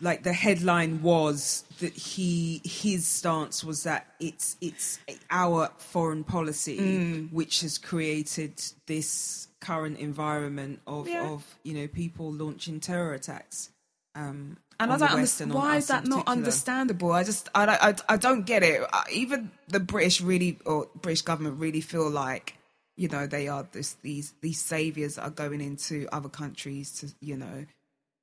[0.00, 4.98] like the headline was that he his stance was that it's it's
[5.30, 7.32] our foreign policy Mm.
[7.32, 11.28] which has created this current environment of Yeah.
[11.30, 13.70] of you know people launching terror attacks.
[14.14, 17.12] Um, And I don't understand why is that not understandable.
[17.12, 18.82] I just I don't I, I don't get it.
[19.10, 22.54] Even the British really or British government really feel like
[22.96, 27.36] you know they are this these these saviors are going into other countries to you
[27.36, 27.66] know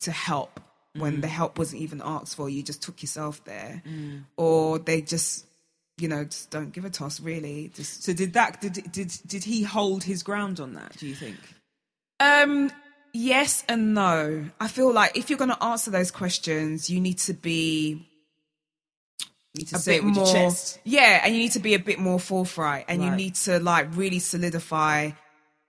[0.02, 0.60] to help
[0.98, 1.22] when Mm.
[1.22, 2.50] the help wasn't even asked for.
[2.50, 3.84] You just took yourself there,
[4.38, 5.46] or they just
[5.98, 7.72] you know just don't give a toss really.
[7.76, 10.98] Just So did that did did did he hold his ground on that?
[10.98, 11.38] Do you think?
[12.20, 12.72] Um,
[13.14, 14.50] yes and no.
[14.60, 18.09] I feel like if you're going to answer those questions, you need to be
[19.54, 20.26] You need to a say bit it with more.
[20.26, 20.80] your chest.
[20.84, 23.88] Yeah, and you need to be a bit more forthright, and you need to like
[23.96, 25.12] really solidify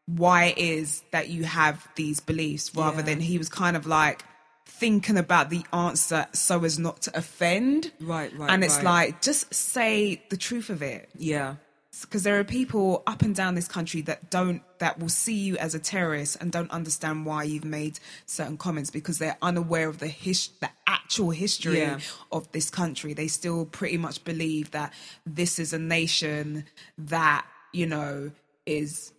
[0.07, 3.03] why it is that you have these beliefs, rather Yeah.
[3.03, 4.25] than he was kind of like
[4.67, 7.93] thinking about the answer so as not to offend.
[8.01, 8.85] Right, right, And it's right.
[8.85, 11.57] like just say the truth of it Yeah.
[12.05, 15.57] Because there are people up and down this country that don't that will see you
[15.59, 19.99] as a terrorist and don't understand why you've made certain comments because they're unaware of
[19.99, 21.99] the his, the actual history Yeah.
[22.33, 24.93] of this country they still pretty much believe that
[25.27, 26.65] this is a nation
[26.99, 28.31] that you know
[28.67, 29.13] is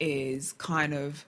[0.00, 1.24] is kind of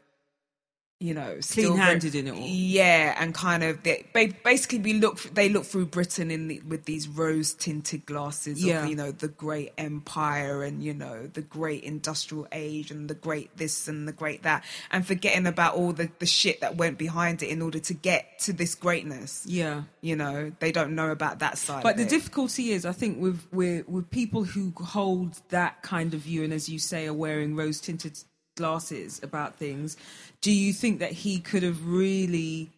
[1.09, 2.39] you know very- Clean-handed in it all.
[2.41, 4.07] yeah and kind of they,
[4.45, 8.83] basically we look they look through britain in the, with these rose tinted glasses Yeah.
[8.85, 13.15] of you know the great empire and you know the great industrial age and the
[13.27, 16.97] great this and the great that and forgetting about all the, the shit that went
[16.99, 19.83] behind it in order to get to this greatness Yeah.
[20.01, 22.09] you know they don't know about that side But the it.
[22.09, 26.53] difficulty is, I think, with, with with people who hold that kind of view, and
[26.53, 28.15] as you say, are wearing rose tinted
[28.55, 29.97] glasses about things.
[30.41, 32.71] Do you think that he could have really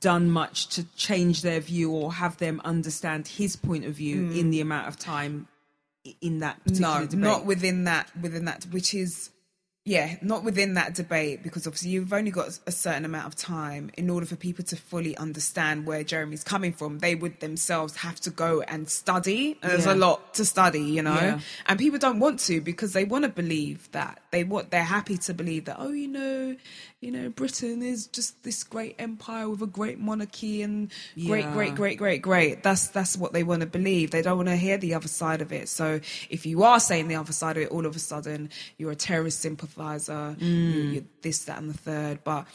[0.00, 4.46] done much to change their view or have them understand his point of view in
[4.46, 4.50] mm.
[4.50, 5.48] the amount of time
[6.20, 7.18] in that particular no debate?
[7.18, 9.30] not within that within that which is
[9.86, 13.90] yeah not within that debate because obviously you've only got a certain amount of time
[13.96, 18.20] in order for people to fully understand where jeremy's coming from they would themselves have
[18.20, 19.94] to go and study and there's Yeah.
[19.94, 21.40] a lot to study you know Yeah.
[21.66, 25.16] and people don't want to because they want to believe that they want they're happy
[25.16, 26.54] to believe that oh you know
[27.00, 30.90] you know britain is just this great empire with a great monarchy and
[31.26, 32.62] great great great great great.
[32.62, 34.10] That's that's what they want to believe.
[34.10, 35.68] They don't want to hear the other side of it.
[35.68, 38.90] So if you are saying the other side of it all of a sudden you're
[38.92, 40.74] a terrorist sympathizer Mm.
[40.74, 42.18] you're, you're this that and the third.
[42.24, 42.46] But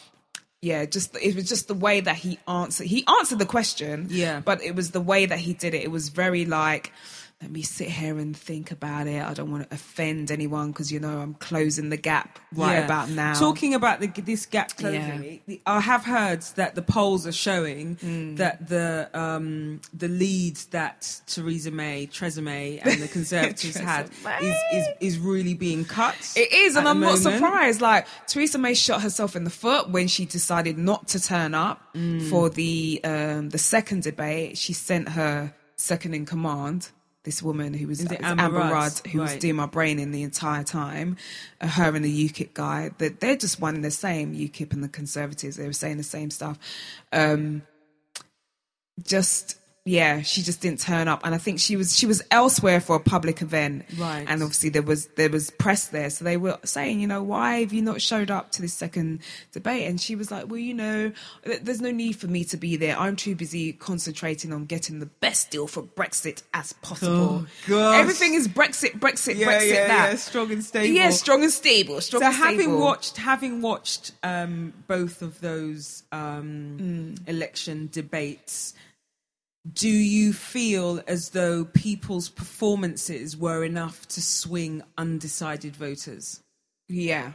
[0.62, 4.40] yeah just it was just the way that he answered he answered the question Yeah.
[4.40, 5.84] but it was the way that he did it.
[5.84, 6.92] It was very like
[7.44, 10.92] let me sit here and think about it i don't want to offend anyone because
[10.92, 12.86] you know i'm closing the gap right Yeah.
[12.86, 15.58] about now Talking about the, this gap closing, Yeah.
[15.66, 18.38] I have heard that the polls are showing Mm.
[18.38, 24.10] that the um, the lead that Theresa May, Theresa May, and the Conservatives had
[24.42, 26.16] is, is is really being cut.
[26.36, 27.24] It is, and I'm not moment.
[27.24, 27.82] surprised.
[27.82, 31.82] Like Theresa May shot herself in the foot when she decided not to turn up
[31.94, 32.30] Mm.
[32.30, 34.58] for the um, the second debate.
[34.58, 36.90] She sent her second in command,
[37.24, 38.94] this woman who was it Amber Amber Rudd?
[39.12, 41.18] Who was doing my brain in the entire time.
[41.62, 44.34] Uh, her and the UKIP guy, that they're just one and the same.
[44.34, 46.60] UKIP and the Conservatives, they were saying the same stuff.
[47.12, 47.64] Um,
[49.04, 52.80] just yeah, she just didn't turn up, and I think she was she was elsewhere
[52.80, 54.26] for a public event, Right.
[54.28, 57.60] And obviously there was there was press there, so they were saying, you know, why
[57.60, 59.20] have you not showed up to this second
[59.52, 59.90] debate?
[59.90, 61.12] And she was like, well, you know,
[61.62, 62.98] there's no need for me to be there.
[62.98, 67.46] I'm too busy concentrating on getting the best deal for Brexit as possible.
[67.70, 67.92] Oh.
[67.92, 69.88] Everything is Brexit, Brexit, Brexit.
[69.88, 70.96] that strong and stable.
[70.96, 72.00] yeah, strong and stable.
[72.00, 72.80] Strong so and having stable.
[72.80, 77.28] watched having watched um, both of those um, Mm.
[77.28, 78.74] election debates
[79.72, 86.42] do you feel as though people's performances were enough to swing undecided voters
[86.90, 87.32] yeah.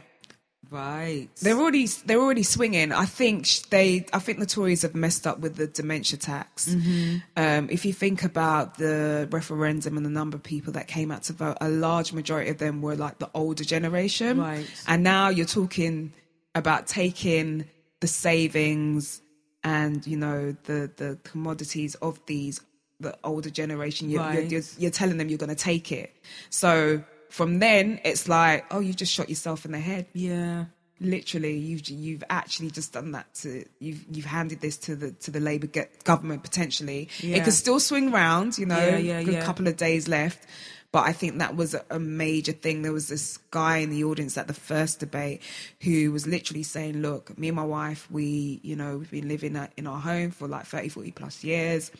[0.69, 2.91] right They're already they're already swinging.
[2.91, 6.69] I think they I think the Tories have messed up with the dementia tax.
[6.69, 7.17] Mm-hmm.
[7.35, 11.23] Um, if you think about the referendum and the number of people that came out
[11.23, 14.37] to vote, a large majority of them were like the older generation.
[14.37, 14.67] Right.
[14.87, 16.13] And now you're talking
[16.55, 17.65] about taking
[17.99, 19.21] the savings
[19.63, 22.61] and you know the the commodities of these
[23.01, 24.09] the older generation.
[24.09, 26.13] You're, you're, you're, you're telling them you're going to take it.
[26.49, 30.65] So from then it's like, oh, you've just shot yourself in the head yeah
[31.01, 35.31] literally you've you've actually just done that to you've you've handed this to the to
[35.31, 35.67] the labor
[36.03, 37.37] government potentially Yeah.
[37.37, 39.45] it could still swing round you know Yeah, yeah, yeah.
[39.45, 40.45] couple of days left
[40.91, 42.81] but I think that was a- major thing.
[42.81, 45.41] There was this guy in the audience at the first debate
[45.81, 49.55] who was literally saying, Look, me and my wife, we, you know, we've been living
[49.77, 51.91] in our home for like 30, 40 plus years.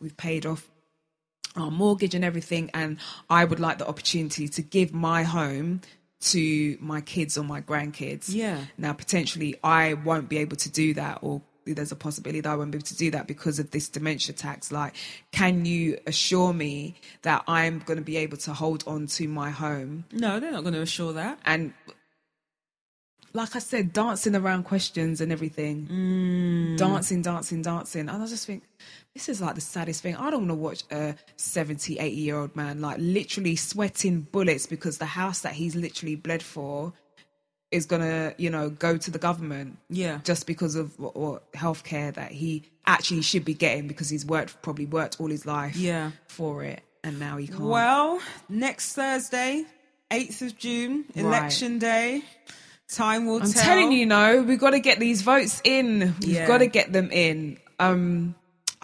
[0.00, 0.68] We've paid off
[1.54, 2.96] our mortgage and everything and
[3.28, 5.82] i would like the opportunity to give my home
[6.18, 8.58] to my kids or my grandkids Yeah.
[8.78, 12.56] now potentially i won't be able to do that or there's a possibility that i
[12.56, 14.94] won't be able to do that because of this dementia tax like
[15.32, 19.50] can you assure me that i'm going to be able to hold on to my
[19.50, 21.72] home no they're not going to assure that and
[23.34, 26.76] like I said, dancing around questions and everything, Mm.
[26.76, 28.08] dancing, dancing, dancing.
[28.10, 28.62] And I just think
[29.14, 30.16] this is like the saddest thing.
[30.16, 34.66] I don't want to watch a 70, 80 year old man like literally sweating bullets
[34.66, 36.92] because the house that he's literally bled for
[37.72, 39.78] is gonna, you know, go to the government.
[39.88, 40.20] Yeah.
[40.24, 44.60] Just because of what, what healthcare that he actually should be getting because he's worked
[44.62, 46.10] probably worked all his life Yeah.
[46.28, 47.60] for it and now he can't.
[47.60, 49.64] Well, next Thursday,
[50.10, 52.22] 8th of June, election day.
[52.88, 53.48] Time will tell.
[53.48, 53.64] I'm tell.
[53.64, 56.14] telling you, no, we've got to get these votes in.
[56.20, 56.46] We've Yeah.
[56.46, 57.58] got to get them in.
[57.78, 58.34] Um,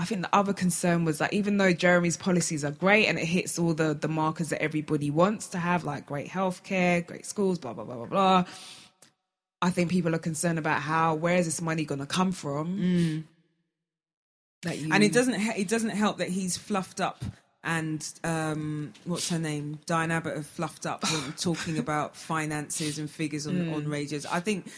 [0.01, 3.25] I think the other concern was that even though Jeremy's policies are great and it
[3.25, 7.59] hits all the, the markers that everybody wants to have, like great healthcare, great schools,
[7.59, 8.45] blah, blah, blah, blah, blah,
[9.61, 13.25] I think people are concerned about how, where is this money going to come from?
[14.63, 17.25] That you, and it doesn't it doesn't help that he's fluffed up
[17.63, 23.09] and um, what's her name Diane Abbott have fluffed up when talking about finances and
[23.11, 23.75] figures on Hmm.
[23.75, 24.27] on radios.
[24.27, 24.69] I think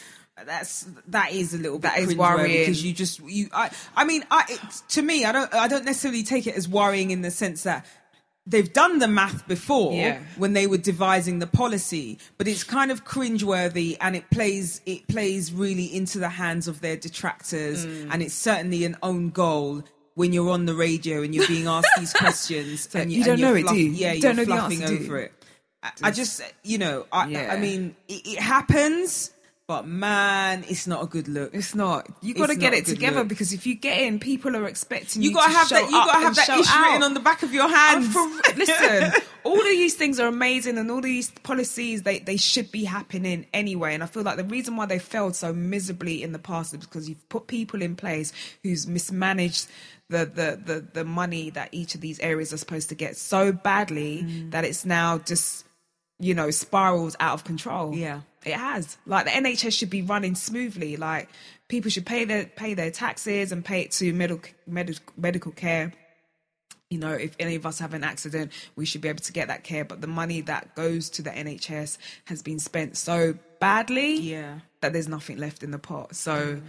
[0.46, 2.60] that's that is a little bit That is worrying.
[2.60, 4.60] because you just you I I mean I it,
[4.90, 7.84] to me I don't I don't necessarily take it as worrying in the sense that
[8.46, 10.18] they've done the math before Yeah.
[10.36, 15.06] when they were devising the policy, but it's kind of cringeworthy and it plays it
[15.08, 18.08] plays really into the hands of their detractors, Mm.
[18.12, 19.84] and it's certainly an own goal
[20.14, 23.26] when you're on the radio and you're being asked these questions like, and you and
[23.26, 23.90] don't you're know it, do you?
[23.90, 25.06] Yeah, You you're don't know the fluffing answer, do you?
[25.06, 25.32] over it.
[25.82, 27.52] I, I just you know I Yeah.
[27.52, 29.30] I mean it, it happens,
[29.70, 31.54] but man, it's not a good look.
[31.54, 32.08] It's not.
[32.22, 33.28] You got to get it together look.
[33.28, 35.28] because if you get in, people are expecting you.
[35.28, 35.88] You gotta to have that.
[35.88, 38.04] You up gotta have that show ish written on the back of your hand.
[38.06, 38.18] for-
[38.56, 39.12] listen,
[39.44, 43.46] all of these things are amazing, and all these policies they they should be happening
[43.54, 43.94] anyway.
[43.94, 46.80] And I feel like the reason why they failed so miserably in the past is
[46.80, 48.32] because you've put people in place
[48.64, 49.68] who's mismanaged.
[50.08, 53.52] The, the, the, the money that each of these areas are supposed to get so
[53.52, 54.50] badly Mm.
[54.50, 55.64] that it's now just
[56.18, 58.22] you know spirals out of control Yeah.
[58.44, 61.28] It has like the nhs should be running smoothly like
[61.68, 65.92] people should pay their pay their taxes and pay it to medical medical medical care
[66.92, 69.46] you know, if any of us have an accident, we should be able to get
[69.46, 69.84] that care.
[69.84, 74.58] But the money that goes to the NHS has been spent so badly Yeah.
[74.80, 76.16] that there's nothing left in the pot.
[76.16, 76.60] So,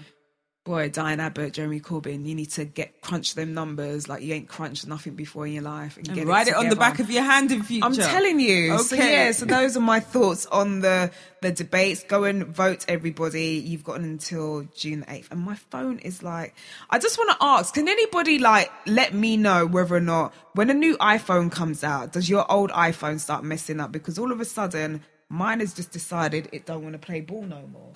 [0.63, 4.47] boy, Diane Abbott, Jeremy Corbyn, you need to get crunch them numbers like you ain't
[4.47, 7.09] crunched nothing before in your life and, And get write it, on the back of
[7.09, 7.85] your hand in future.
[7.85, 8.73] I'm telling you.
[8.73, 8.83] Okay.
[8.83, 12.03] So yeah, so those are my thoughts on the the debates.
[12.03, 13.63] Go and vote, everybody.
[13.65, 15.31] You've got until June 8th.
[15.31, 16.53] And my phone is like,
[16.91, 20.69] I just want to ask, can anybody like let me know whether or not when
[20.69, 23.91] a new iPhone comes out, does your old iPhone start messing up?
[23.91, 27.41] Because all of a sudden, mine has just decided it don't want to play ball
[27.41, 27.93] no more.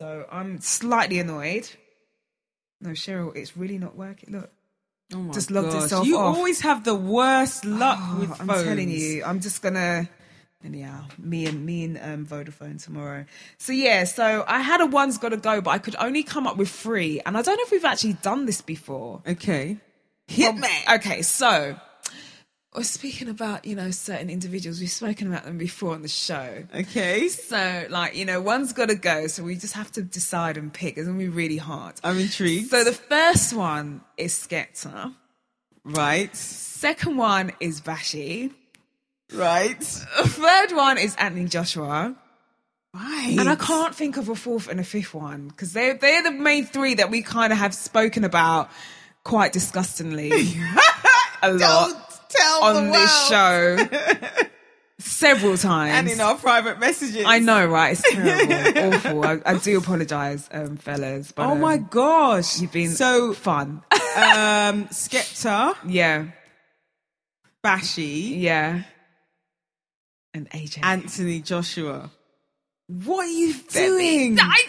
[0.00, 1.68] So I'm slightly annoyed.
[2.80, 4.32] No, Cheryl, it's really not working.
[4.32, 4.50] Look.
[5.14, 5.84] Oh my Just logged gosh.
[5.84, 6.36] itself You off.
[6.36, 8.64] always have the worst luck Oh, with I'm phones.
[8.64, 10.08] telling you, I'm just gonna
[10.64, 13.24] anyhow, me and me and um, Vodafone tomorrow.
[13.56, 16.46] So yeah, so I had a one's got to go, but I could only come
[16.46, 19.22] up with three, and I don't know if we've actually done this before.
[19.26, 19.78] Okay.
[20.26, 20.68] Hit Well, me.
[20.96, 21.80] Okay, so
[22.74, 24.80] we're speaking about you know certain individuals.
[24.80, 26.64] We've spoken about them before on the show.
[26.74, 27.28] Okay.
[27.28, 29.26] So like you know, one's got to go.
[29.26, 30.96] So we just have to decide and pick.
[30.96, 31.96] It's gonna be really hard.
[32.04, 32.70] I'm intrigued.
[32.70, 35.14] So the first one is Skepta.
[35.84, 36.34] right.
[36.36, 38.52] Second one is Bashy.
[39.32, 39.82] Right.
[39.82, 42.14] Third one is Anthony Joshua.
[42.94, 43.36] Right.
[43.38, 46.30] And I can't think of a fourth and a fifth one because they're, they're the
[46.30, 48.70] main three that we kind of have spoken about
[49.24, 50.32] quite disgustingly
[51.42, 53.76] a lot Don't tell on this show
[54.98, 55.94] several times.
[55.94, 57.24] And in our private messages.
[57.26, 57.92] I know, right?
[57.98, 59.24] It's terrible, awful.
[59.24, 61.32] I, I do apologise, um, fellas.
[61.32, 62.60] But, Oh my um, gosh.
[62.60, 63.82] you've been so fun.
[63.92, 66.26] um Skepta, yeah,
[67.64, 68.82] Bashy, yeah.
[70.34, 70.80] And AJ.
[70.82, 72.10] Anthony Joshua.
[72.86, 74.38] What are you doing?
[74.40, 74.62] I,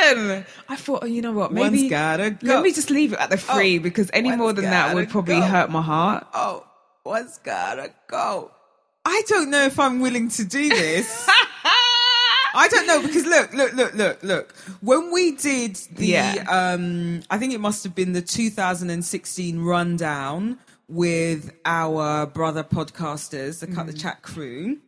[0.00, 1.52] listen, I thought, oh, you know what?
[1.52, 2.54] Maybe One's gotta go.
[2.54, 5.08] let me just leave it at the three Oh, because any more than that would
[5.08, 5.42] probably go.
[5.42, 6.26] hurt my heart.
[6.34, 6.66] Oh,
[7.04, 8.50] one's gotta go.
[9.04, 11.28] I don't know if I'm willing to do this.
[12.54, 14.54] I don't know because look, look, look, look, look.
[14.80, 16.44] When we did the, Yeah.
[16.48, 23.68] um, I think it must have been the 2016 rundown with our brother podcasters, the
[23.68, 23.74] Mm.
[23.74, 24.78] Cut the Chat crew,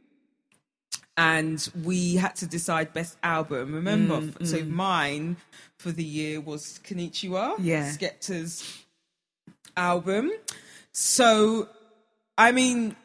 [1.17, 3.75] and we had to decide best album.
[3.75, 5.37] Remember, Mm, so mine
[5.79, 7.91] for the year was Konnichiwa, Yeah.
[7.91, 8.83] Skepta's
[9.77, 10.31] album.
[10.93, 11.69] So,
[12.39, 12.97] I mean,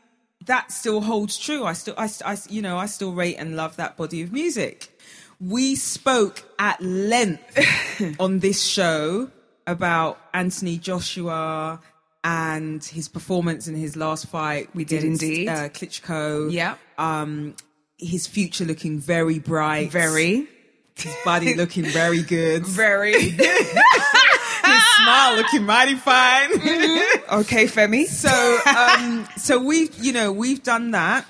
[0.46, 1.66] that still holds true.
[1.66, 4.98] I still, I, I, you know, I still rate and love that body of music.
[5.40, 7.58] We spoke at length
[8.20, 9.30] on this show
[9.68, 11.80] about Anthony Joshua
[12.24, 14.70] and his performance in his last fight.
[14.76, 15.48] We did indeed.
[15.48, 16.52] Uh, Klitschko.
[16.52, 16.76] Yeah.
[16.98, 17.56] Um,
[18.00, 19.92] his future looking very bright.
[19.92, 20.48] Very,
[20.96, 22.66] His body looking very good.
[22.66, 23.14] very.
[23.32, 26.52] his smile looking mighty fine.
[27.42, 28.06] okay, Femi.
[28.06, 31.26] so um so we've you know we've done that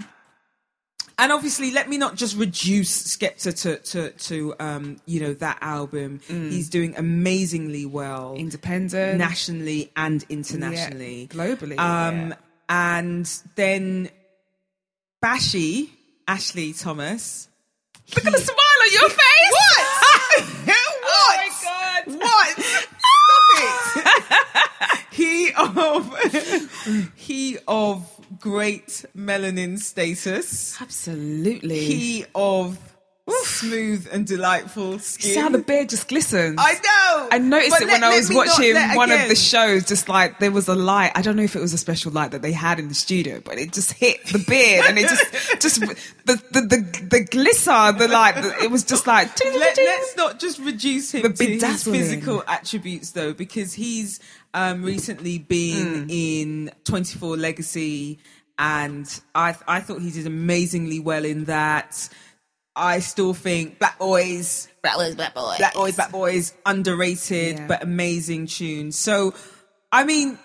[1.17, 5.57] and obviously let me not just reduce skepta to to to um you know that
[5.61, 9.17] album he's doing amazingly well Independent.
[9.19, 12.35] nationally and internationally Yeah, globally, um yeah.
[12.69, 14.09] and then
[15.23, 15.89] bashy
[16.29, 17.47] ashley thomas
[18.15, 19.53] Look at the smile on your face.
[19.53, 20.43] what
[20.75, 22.01] Oh my God.
[22.17, 22.55] what
[23.93, 25.05] Stop it.
[25.11, 28.09] he of he of
[28.39, 30.81] great melanin status.
[30.81, 31.79] Absolutely.
[31.85, 32.77] He of
[33.43, 35.33] smooth and delightful skin.
[35.33, 36.55] See how the beard just glistens.
[36.59, 37.27] I know.
[37.31, 39.85] I noticed But it when let- I was watching one of the shows.
[39.85, 41.11] Just like there was a light.
[41.15, 43.41] I don't know if it was a special light that they had in the studio,
[43.43, 47.91] but it just hit the beard and it just, just the the the, the glitter,
[47.97, 48.35] the like.
[48.35, 49.29] The, it was just like.
[49.43, 54.19] Let, us not just reduce him The to his physical attributes, though, because he's
[54.53, 56.09] um, recently been Hmm.
[56.09, 58.19] in 24 Legacy,
[58.57, 62.09] and I I thought he did amazingly well in that.
[62.79, 65.57] I still think Black Boys, Black boys, black boys.
[65.57, 67.67] Black Boys, Black Boys, underrated Yeah.
[67.67, 68.91] but amazing tune.
[68.91, 69.33] So,
[69.91, 70.37] I mean,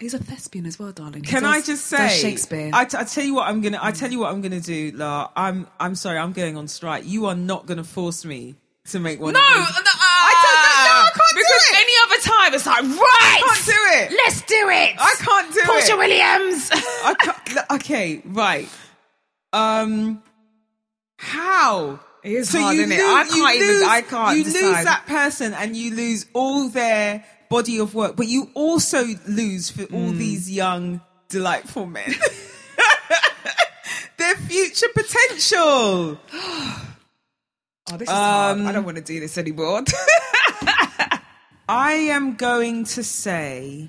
[0.00, 1.24] He's a thespian as well, darling.
[1.24, 2.70] He can does- I just say, Shakespeare?
[2.72, 3.80] I, t- I tell you what I'm gonna.
[3.82, 5.28] I tell you what I'm gonna do, La.
[5.34, 6.18] I'm I'm sorry.
[6.18, 7.02] I'm going on strike.
[7.04, 8.54] You are not gonna force me
[8.90, 9.32] to make one.
[9.34, 9.66] no, of no, these.
[9.66, 9.90] I don't know.
[9.90, 11.46] No, I can't do it!
[11.46, 13.42] because any other time it's like right.
[13.42, 14.18] I can't do it.
[14.24, 14.94] Let's do it.
[15.00, 15.98] I can't do Porsha it.
[15.98, 16.70] Williams.
[17.04, 18.68] I can't, okay, right.
[19.52, 20.22] Um,
[21.18, 22.00] how?
[22.24, 23.00] It is hard, isn't it?
[23.00, 27.24] I you can't even- I can't You lose that person, and you lose all their
[27.50, 30.18] body of work, but you also lose for all Mm.
[30.18, 32.14] these young, delightful men.
[34.16, 36.18] their future potential.
[37.90, 38.58] Oh, this is hard.
[38.58, 39.82] Um, I don't want to do this anymore.
[41.70, 43.88] I am going to say,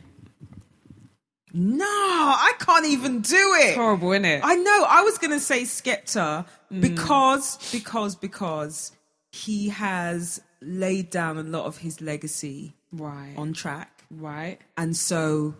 [1.54, 3.76] no, I can't even do it.
[3.76, 4.42] Horrible, isn't it?
[4.44, 4.86] I know.
[4.88, 6.82] I was going to say Skepta mm.
[6.82, 8.92] because because because
[9.32, 13.34] he has laid down a lot of his legacy right.
[13.38, 14.60] on track, right.
[14.78, 15.56] and so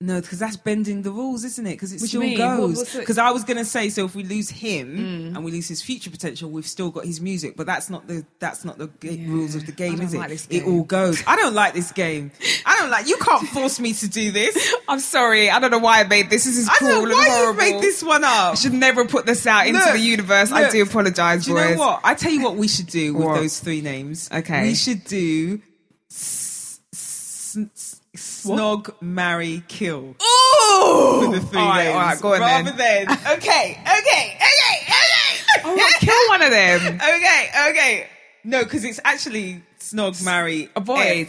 [0.00, 1.70] no, because that's bending the rules, isn't it?
[1.70, 2.36] Because it still mean?
[2.36, 2.94] Goes.
[2.94, 5.36] it- Because I was going to say, so if we lose him mm.
[5.36, 7.56] and we lose his future potential, we've still got his music.
[7.56, 9.28] But that's not the that's not the g- Yeah.
[9.30, 10.18] rules of the game, is it?
[10.18, 10.66] like It game.
[10.66, 11.22] all goes.
[11.26, 12.32] I don't like this game.
[12.66, 13.08] I don't like.
[13.08, 14.74] You can't force me to do this.
[14.88, 15.48] I'm sorry.
[15.48, 16.44] I don't know why I made this.
[16.44, 18.52] This is I don't know and why you made this one up.
[18.52, 20.50] I should never put this out into Look, the universe.
[20.52, 21.76] I do apologize, Do you boys.
[21.76, 22.00] know what?
[22.04, 23.34] I tell you what we should do with What?
[23.36, 24.28] those three names.
[24.30, 24.64] Okay.
[24.64, 25.62] we should do
[26.10, 31.20] s- s- s- snog, marry, kill Ooh!
[31.20, 31.94] for the three all right, names.
[31.94, 33.06] all right, go on rather then.
[33.06, 36.94] than okay, okay, okay, okay, All right, kill one of them.
[36.96, 38.06] okay, okay.
[38.44, 41.28] No, because it's actually snog, marry, Avoid.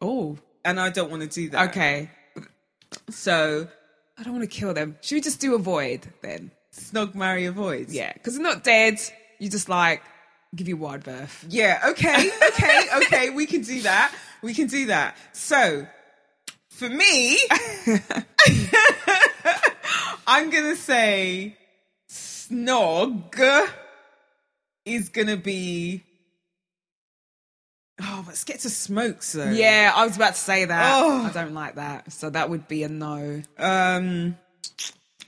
[0.00, 1.70] Oh, and I don't want to do that.
[1.70, 2.10] Okay.
[3.10, 3.66] So
[4.18, 4.96] I don't want to kill them.
[5.00, 6.50] Should we just do avoid then?
[6.74, 7.90] snog, marry, avoid.
[7.90, 9.00] Yeah, because they're not dead.
[9.38, 10.02] You just like
[10.54, 11.46] give you wide berth.
[11.48, 11.80] Yeah.
[11.90, 12.30] Okay.
[12.48, 12.82] Okay.
[12.96, 13.30] okay.
[13.30, 14.14] We can do that.
[14.42, 15.16] We can do that.
[15.32, 15.86] So
[16.70, 17.38] for me,
[20.26, 21.56] I'm gonna say
[22.10, 23.68] snog
[24.84, 26.02] is gonna be.
[28.00, 29.50] Oh, but to smokes though.
[29.50, 31.00] Yeah, I was about to say that.
[31.00, 31.26] Oh.
[31.26, 32.10] I don't like that.
[32.12, 33.42] So that would be a no.
[33.58, 34.36] Um.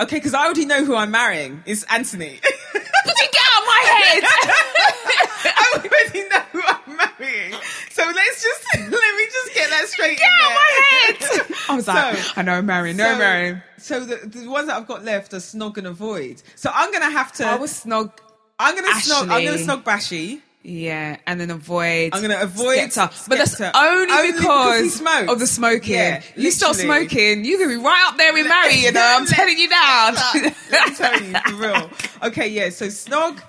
[0.01, 1.63] Okay, because I already know who I'm marrying.
[1.67, 2.41] It's Anthony.
[2.73, 4.23] Did you get out of my head?
[5.47, 7.53] I already know who I'm marrying.
[7.91, 10.57] So let's just let me just get that straight Get in out there.
[10.57, 11.57] my head.
[11.69, 13.63] I was like, So- I know Marion, no so, Marion.
[13.79, 16.43] So the, the ones that I've got left are snog and avoid.
[16.57, 17.45] So I'm gonna have to.
[17.47, 18.13] I was snog.
[18.59, 19.29] I'm gonna snog.
[19.31, 20.41] I'm gonna snog Bashy.
[20.67, 22.15] Yeah, and then avoid.
[22.15, 23.29] I'm gonna avoid Skepta.
[23.29, 23.73] But that's Skepta.
[23.75, 25.93] only, Only because because of the smoking.
[25.95, 29.03] Yeah, you stop smoking, you can be right up there with Mary, you know.
[29.19, 30.11] I'm telling you now.
[30.35, 30.45] Let
[30.89, 31.91] me tell you for real.
[32.23, 32.71] Okay, yeah.
[32.71, 33.43] So snog,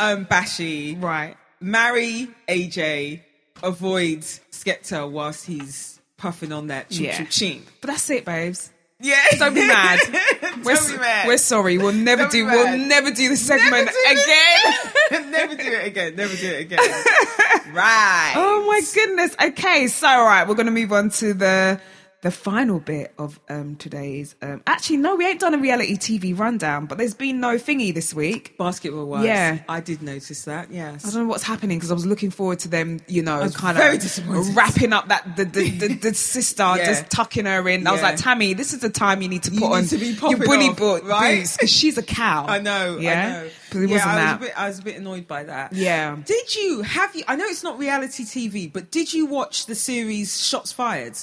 [0.00, 1.36] um, Bashy, right.
[1.60, 3.20] marry AJ,
[3.62, 4.20] avoid
[4.50, 7.24] Skepta whilst he's puffing on that ching Yeah.
[7.26, 7.64] ching.
[7.82, 8.70] But that's it, babes.
[8.98, 9.98] Yeah, Don't be mad.
[10.64, 11.78] We're, we're sorry.
[11.78, 12.46] We'll never do.
[12.46, 15.30] We'll never do the segment do again.
[15.30, 16.16] Never do it again.
[16.16, 16.78] Never do it again.
[17.72, 18.34] right.
[18.36, 19.34] Oh my goodness.
[19.42, 21.80] Okay, so all right, we're gonna move on to the
[22.22, 26.38] the final bit of um today's um actually no, we ain't done a reality TV
[26.38, 28.56] rundown, but there's been no thingy this week.
[28.56, 29.58] Basketball wise, Yeah.
[29.68, 30.70] I did notice that.
[30.70, 31.04] Yes.
[31.04, 33.76] I don't know what's happening because I was looking forward to them, you know, kind
[33.76, 36.84] of wrapping up that the the, the, the sister, Yeah.
[36.86, 37.86] just tucking her in.
[37.86, 39.96] I was like, Tami, this is the time you need to put You on to
[39.98, 41.38] be your bully off, boot, right?
[41.40, 42.46] boots because she's a cow.
[42.46, 42.98] I know.
[42.98, 43.50] Yeah, I know.
[43.72, 44.36] but it yeah, wasn't I was that.
[44.36, 44.52] a bit.
[44.60, 45.72] I was a bit annoyed by that.
[45.72, 46.16] Yeah.
[46.24, 47.24] Did you have you?
[47.26, 51.18] I know it's not reality TV, but did you watch the series Shots Fired?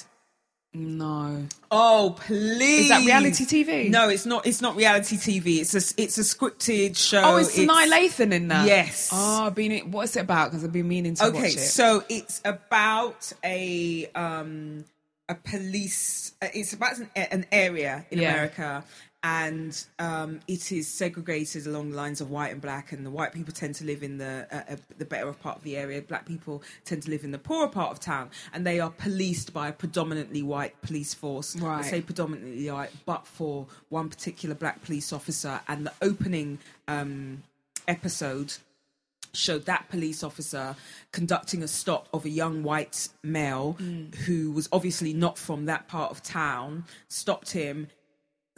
[0.73, 2.81] No, Oh please!
[2.83, 3.89] Is that reality TV?
[3.89, 4.45] No, it's not.
[4.45, 5.59] It's not reality TV.
[5.61, 7.21] It's a it's a scripted show.
[7.23, 8.67] oh, it's Sinai Lathan in that.
[8.67, 9.09] Yes.
[9.11, 9.91] Oh, I've been.
[9.91, 10.51] What's it about?
[10.51, 11.53] Because I've been meaning to Okay, watch it.
[11.53, 14.85] Okay, so it's about a um
[15.27, 16.33] a police.
[16.41, 18.31] It's about an, an area in Yeah.
[18.31, 18.83] America,
[19.21, 23.33] and um it is segregated along the lines of white and black, and the white
[23.33, 26.01] people tend to live in the uh, uh, the better part of the area.
[26.01, 29.53] Black people tend to live in the poorer part of town, and they are policed
[29.53, 31.55] by a predominantly white police force.
[31.55, 31.79] Right.
[31.79, 37.43] I say predominantly white, but for one particular black police officer, and the opening um
[37.87, 38.53] episode
[39.33, 40.75] showed that police officer
[41.11, 43.73] conducting a stop of a young white male
[44.25, 47.87] who was obviously not from that part of town, stopped him.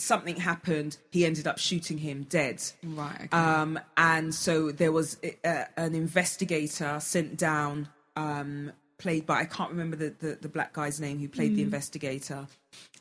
[0.02, 0.98] Something happened.
[1.12, 2.62] He ended up shooting him dead.
[2.84, 3.38] Right, okay.
[3.38, 9.72] Um, and so there was uh, an investigator sent down, um, played by I can't
[9.72, 12.48] remember the, the, the black guy's name who played the investigator,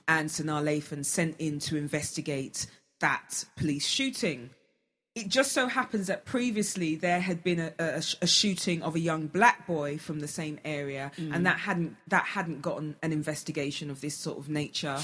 [0.09, 2.66] and Sanaa Lathan sent in to investigate
[3.01, 4.51] that police shooting
[5.14, 9.01] it just so happens that previously there had been a, a, a shooting of a
[9.01, 13.90] young black boy from the same area, and that hadn't that hadn't gotten an investigation
[13.90, 14.98] of this sort of nature.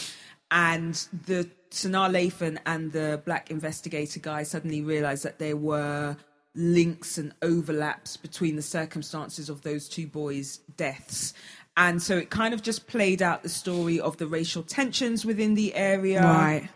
[0.51, 0.95] And
[1.27, 6.17] the Sanaa Lathan and the black investigator guy suddenly realised that there were
[6.55, 11.35] links and overlaps between the circumstances of those two boys' deaths.
[11.77, 15.55] And so it kind of just played out the story of the racial tensions within
[15.55, 16.69] the area right.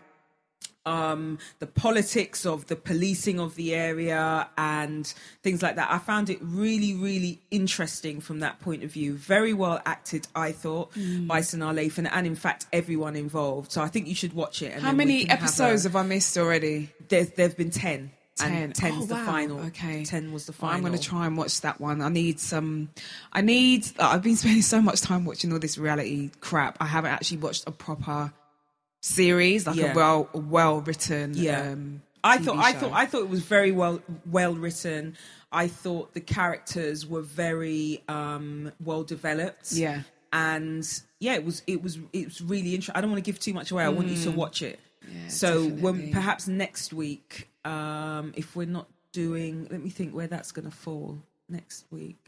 [0.83, 5.05] Um, the politics of the policing of the area and
[5.43, 5.91] things like that.
[5.91, 9.13] I found it really, really interesting from that point of view.
[9.13, 11.27] Very well acted, I thought, Mm.
[11.27, 13.71] by Sanaa Lathan and, in fact, everyone involved.
[13.71, 14.73] So I think you should watch it.
[14.73, 16.89] And How many can have episodes a- have I missed already?
[17.09, 18.09] There's, there've been 10.
[18.37, 18.51] Ten.
[18.51, 19.25] And 10's Oh, the wow.
[19.25, 19.59] final.
[19.67, 20.03] Okay.
[20.03, 20.75] 10 was the final.
[20.77, 22.01] I'm going to try and watch that one.
[22.01, 22.89] I need some.
[23.31, 23.85] I need.
[23.99, 26.77] I've been spending so much time watching all this reality crap.
[26.79, 28.33] I haven't actually watched a proper
[29.01, 29.91] series, like Yeah.
[29.91, 31.33] a well, well written.
[31.35, 31.71] Yeah.
[31.71, 35.17] Um, I thought I thought I thought it was very well well written.
[35.51, 39.71] I thought the characters were very um, well developed.
[39.73, 40.03] Yeah.
[40.31, 40.87] and
[41.19, 42.95] yeah, it was it was it was really interesting.
[42.95, 43.83] I don't want to give too much away.
[43.83, 44.79] I want you to watch it.
[45.05, 45.23] Mm.
[45.23, 45.81] Yeah, so definitely.
[45.81, 50.69] when perhaps next week, um, if we're not doing, let me think where that's going
[50.69, 52.20] to fall next week.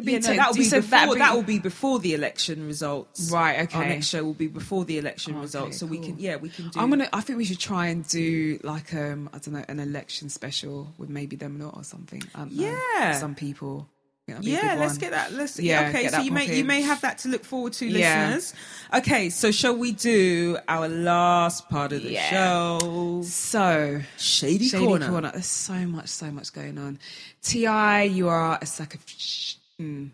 [0.00, 0.80] It'd be Yeah, no, that will be before.
[0.80, 3.30] that'd be- will be before the election results.
[3.30, 3.78] Right, Okay.
[3.78, 6.48] Our next show will be before the election Okay, results, so we can yeah we
[6.48, 6.80] can do.
[6.80, 7.08] I'm gonna.
[7.12, 10.92] I think we should try and do like um I don't know an election special
[10.98, 12.22] with maybe them lot or something.
[12.34, 12.76] Don't know.
[12.98, 13.12] Yeah.
[13.18, 13.88] some people.
[14.28, 15.32] I think that'd be a Yeah, let's get that.
[15.32, 16.06] Let's Yeah, okay.
[16.08, 18.26] So you may you may have that to look forward to, Yeah.
[18.34, 18.54] listeners.
[18.94, 22.30] Okay, so shall we do our last part of the Yeah.
[22.30, 23.22] show?
[23.24, 25.08] So Shady, Shady corner.
[25.08, 25.30] corner.
[25.32, 26.98] There's so much, so much going on.
[27.42, 28.98] T.I., you are a sucker.
[28.98, 30.10] f- sh- mm.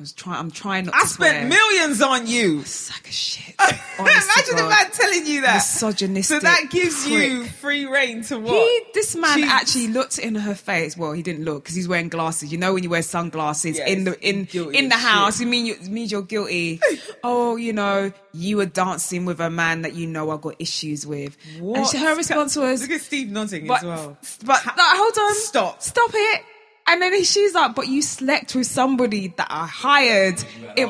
[0.00, 0.38] I was trying.
[0.38, 1.30] I'm trying not I to swear.
[1.30, 2.62] spent millions on you.
[2.62, 3.52] Sack of shit.
[3.98, 5.54] Imagine the man telling you that.
[5.56, 6.36] Misogynistic.
[6.36, 8.52] So that gives you free rein to what?
[8.54, 9.50] He, this man Cheats.
[9.50, 10.96] actually looked in her face.
[10.96, 12.52] Well, he didn't look because he's wearing glasses.
[12.52, 15.48] You know when you wear sunglasses Yeah, in the in in the house, shit.
[15.48, 16.78] it mean you it means you're guilty.
[17.24, 21.08] oh, you know, you were dancing with a man that you know I got issues
[21.08, 21.36] with.
[21.56, 21.88] And What?
[21.90, 24.16] she, her response was, Look at Steve nodding but, as well.
[24.44, 25.82] but no, hold on, Stop.
[25.82, 26.42] stop it.
[26.88, 30.42] And then she's like, but you slept with somebody that I hired.
[30.76, 30.88] It-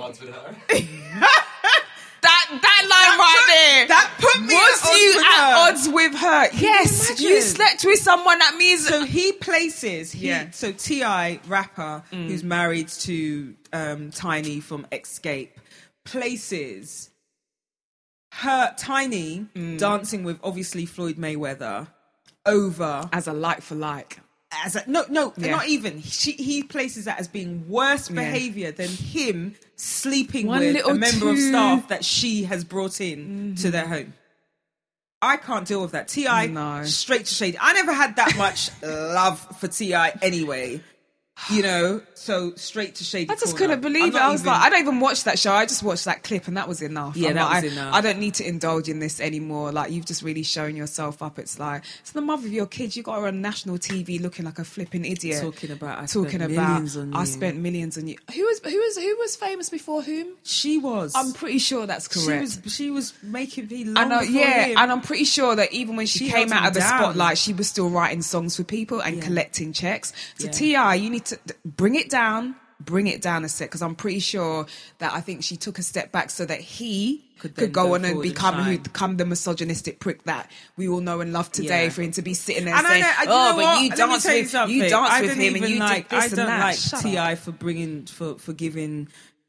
[2.20, 3.88] that that line right put- there.
[3.88, 5.68] that put me was at odds you with at her.
[5.70, 6.49] odds with her?
[6.61, 7.42] yes, you imagine?
[7.49, 10.51] slept with someone that means So he places, he, Yeah.
[10.51, 11.40] so T.I.
[11.46, 15.51] rapper who's married to um, Tiny from Xscape
[16.05, 17.11] places
[18.34, 19.46] her Tiny
[19.76, 21.86] dancing with obviously Floyd Mayweather
[22.46, 24.18] over as a like for like.
[24.64, 25.51] As a, no no Yeah.
[25.51, 28.16] not even she, he places that as being worse Yeah.
[28.16, 33.55] behavior than him sleeping One with a member of staff that she has brought in
[33.57, 33.70] to mm-hmm.
[33.70, 34.14] their home.
[35.20, 36.09] I can't deal with that.
[36.09, 36.46] T.I.
[36.46, 36.84] No.
[36.84, 37.57] straight to shade.
[37.61, 40.11] I never had that much love for T.I.
[40.22, 40.80] anyway.
[41.51, 43.30] You know, so straight to shade.
[43.30, 44.20] I just couldn't believe it.
[44.20, 45.53] I was like, I don't even watch that show.
[45.53, 47.16] I just watched that clip, and that was enough.
[47.16, 47.95] Yeah, I'm that like, was I, enough.
[47.95, 49.70] I don't need to indulge in this anymore.
[49.72, 51.39] Like you've just really shown yourself up.
[51.39, 52.97] It's like it's the mother of your kids.
[52.97, 55.41] You got her on national TV looking like a flipping idiot.
[55.43, 56.68] Talking about, I talking spent about.
[56.68, 58.16] millions on I spent millions on you.
[58.34, 60.26] Who was who was who was famous before whom?
[60.43, 61.12] she was.
[61.14, 62.41] I'm pretty sure that's she correct.
[62.64, 62.74] was.
[62.74, 63.84] She was making me.
[63.84, 64.78] Long uh, I know, before yeah, him.
[64.78, 67.39] and I'm pretty sure that even when she, She came out him of the spotlight,
[67.39, 69.22] she was still writing songs for people and Yeah.
[69.22, 70.12] collecting checks.
[70.36, 70.53] So Yeah.
[70.53, 74.20] T.I., you need to bring it down, bring it down a set, because I'm pretty
[74.20, 74.66] sure
[74.99, 77.95] that I think she took a step back so that he Could could, go, go
[77.95, 81.33] on and forward and become who become the misogynistic prick that we all know and
[81.33, 81.85] love today.
[81.85, 81.91] Yeah.
[81.91, 83.83] For him to be sitting there And I saying, know, uh, you "Oh, but what?
[83.83, 84.76] you dance you with something.
[84.76, 86.09] you dance I with him and you like.
[86.09, 87.33] did this I and don't that." like Shut T.I.
[87.33, 87.39] up.
[87.39, 89.09] for bringing for for giving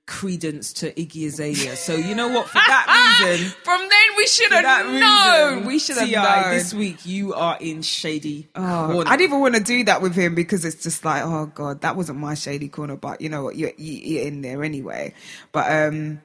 [0.09, 1.75] credence to Iggy Azalea.
[1.75, 2.47] So you know what?
[2.47, 3.47] For that reason.
[3.63, 5.53] From then we should have that known.
[5.53, 6.51] reason, we should have known.
[6.51, 8.49] This week you are in shady.
[8.55, 9.09] Oh, corner.
[9.09, 11.81] I didn't even want to do that with him because it's just like, oh god,
[11.81, 12.97] that wasn't my shady corner.
[12.97, 15.13] But you know what, you're, you're in there anyway.
[15.51, 16.21] But um,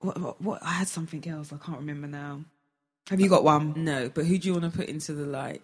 [0.00, 0.62] what, what, what?
[0.62, 1.52] I had something else.
[1.52, 2.44] I can't remember now.
[3.10, 3.74] Have you got one?
[3.76, 5.60] No, but who do you want to put into the light?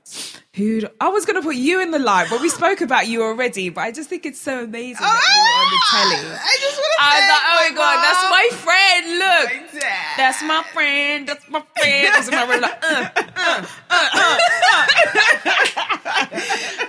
[0.55, 0.83] Who?
[1.01, 3.69] I was going to put you in the light, but we spoke about you already.
[3.69, 6.27] But I just think it's so amazing that you're on the telly.
[6.43, 7.05] I just want to.
[7.05, 9.07] I was like, oh my god, that's my friend.
[9.21, 9.49] Look,
[9.81, 11.29] My that's my friend.
[11.29, 12.15] That's my friend.
[12.15, 12.63] That's my friend.
[12.63, 14.39] Like, uh, uh, uh.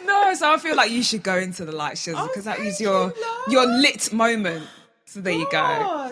[0.08, 2.82] no, so I feel like you should go into the light Oh, because that was
[2.82, 4.66] your you, your lit moment.
[5.08, 5.58] So there you go.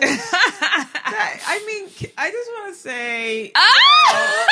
[1.06, 4.46] That- I mean, I just want to say, Ah!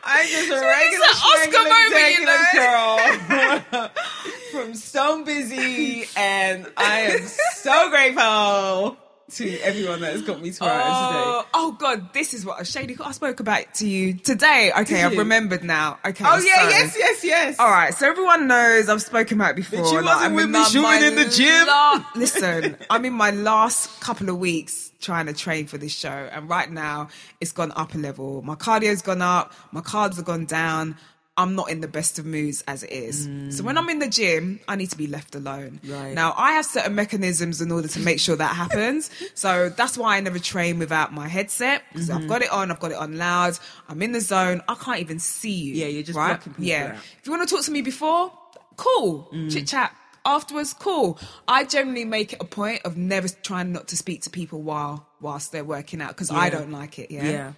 [0.04, 3.90] I'm just a So regular, Oscar moment, regular girl
[4.52, 8.96] from Stone Busy, and I am so grateful
[9.32, 11.22] to everyone that has got me to where am today.
[11.24, 12.96] Oh, oh god, this is what Shady.
[13.02, 14.72] I spoke about to you today.
[14.80, 15.98] Okay, I've remembered now.
[16.04, 16.24] Okay.
[16.26, 17.58] Oh yeah, so- yes, yes, yes.
[17.58, 19.84] All right, so everyone knows I've spoken about it before.
[19.84, 21.66] That you wasn't with me shooting in the gym?
[21.66, 26.10] la- Listen, I'm in my last couple of weeks trying to train for this show,
[26.10, 27.08] and right now
[27.40, 28.42] it's gone up a level.
[28.42, 30.96] My cardio's gone up, my carbs have gone down.
[31.40, 33.28] I'm not in the best of moods as it is.
[33.56, 35.80] So when I'm in the gym, I need to be left alone.
[35.82, 36.12] Right.
[36.12, 39.10] Now I have certain mechanisms in order to make sure that happens.
[39.34, 42.28] so that's why I never train without my headset because I've mm-hmm.
[42.28, 43.58] got it on, I've got it on loud.
[43.88, 44.60] I'm in the zone.
[44.68, 45.74] I can't even see you.
[45.74, 46.28] Yeah, you're just right?
[46.28, 46.92] blocking people Yeah.
[46.92, 46.94] out.
[46.96, 48.32] If you want to talk to me before,
[48.76, 49.30] cool.
[49.32, 49.50] Mm.
[49.50, 49.96] Chit chat.
[50.26, 51.18] Afterwards, cool.
[51.48, 55.06] I generally make it a point of never trying not to speak to people while
[55.22, 57.10] whilst they're working out because I don't like it.
[57.10, 57.24] Yeah.
[57.24, 57.52] Yeah.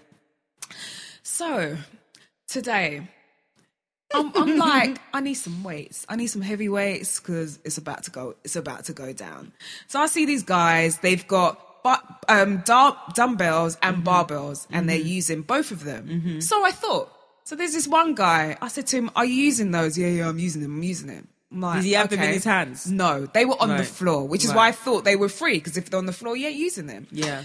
[1.24, 1.76] So
[2.47, 3.09] today,
[4.14, 6.06] I'm, I'm like, I need some weights.
[6.08, 8.34] I need some heavy weights because it's about to go.
[8.44, 9.52] It's about to go down.
[9.88, 10.98] So I see these guys.
[10.98, 14.08] They've got but um dar- dumbbells and mm-hmm.
[14.08, 15.08] barbells, and they're mm-hmm.
[15.08, 16.08] using both of them.
[16.08, 16.40] Mm-hmm.
[16.40, 17.12] So I thought.
[17.44, 18.56] So there's this one guy.
[18.62, 20.76] I said to him, "Are you using those?" Yeah, yeah, I'm using them.
[20.76, 21.28] I'm using them.
[21.54, 22.90] Like, Did he have them in his hands?
[22.90, 24.56] No, they were on the floor, which is Right.
[24.56, 25.54] why I thought they were free.
[25.58, 27.06] Because if they're on the floor, you're using them.
[27.10, 27.44] Yeah.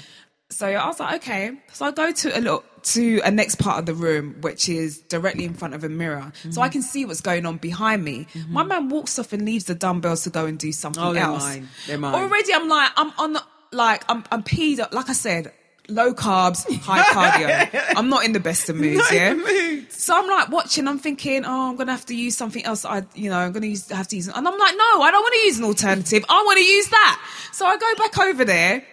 [0.50, 1.52] So I was like, okay.
[1.74, 5.00] So I go to a look to a next part of the room, which is
[5.02, 6.72] directly in front of a mirror, so I mm-hmm.
[6.72, 8.28] can see what's going on behind me.
[8.34, 8.54] Mm-hmm.
[8.54, 11.24] My man walks off and leaves the dumbbells to go and do something Oh, they're
[11.24, 11.43] else.
[11.43, 11.70] mine.
[11.86, 12.16] They're mine.
[12.16, 13.43] Already, I'm like, I'm on, the,
[13.74, 14.93] like, I'm, I'm peed up.
[14.93, 15.52] Like I said,
[15.89, 17.02] low carbs, high
[17.70, 17.93] cardio.
[17.98, 19.00] I'm not in the best of moods.
[19.00, 19.34] Not yeah.
[19.34, 19.91] mood.
[19.91, 20.88] So I'm like watching.
[20.88, 22.86] I'm thinking, oh, I'm gonna have to use something else.
[22.86, 24.28] I, you know, I'm gonna use have to use.
[24.28, 26.24] And I'm like, no, I don't want to use an alternative.
[26.30, 27.22] I want to use that.
[27.52, 28.84] So I go back over there.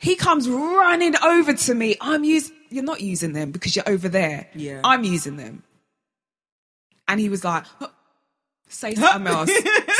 [0.00, 1.96] He comes running over to me.
[2.00, 2.56] I'm using.
[2.70, 4.48] You're not using them because you're over there.
[4.54, 4.80] Yeah.
[4.82, 5.62] I'm using them.
[7.06, 7.88] And he was like, "Huh,
[8.68, 9.50] say something else.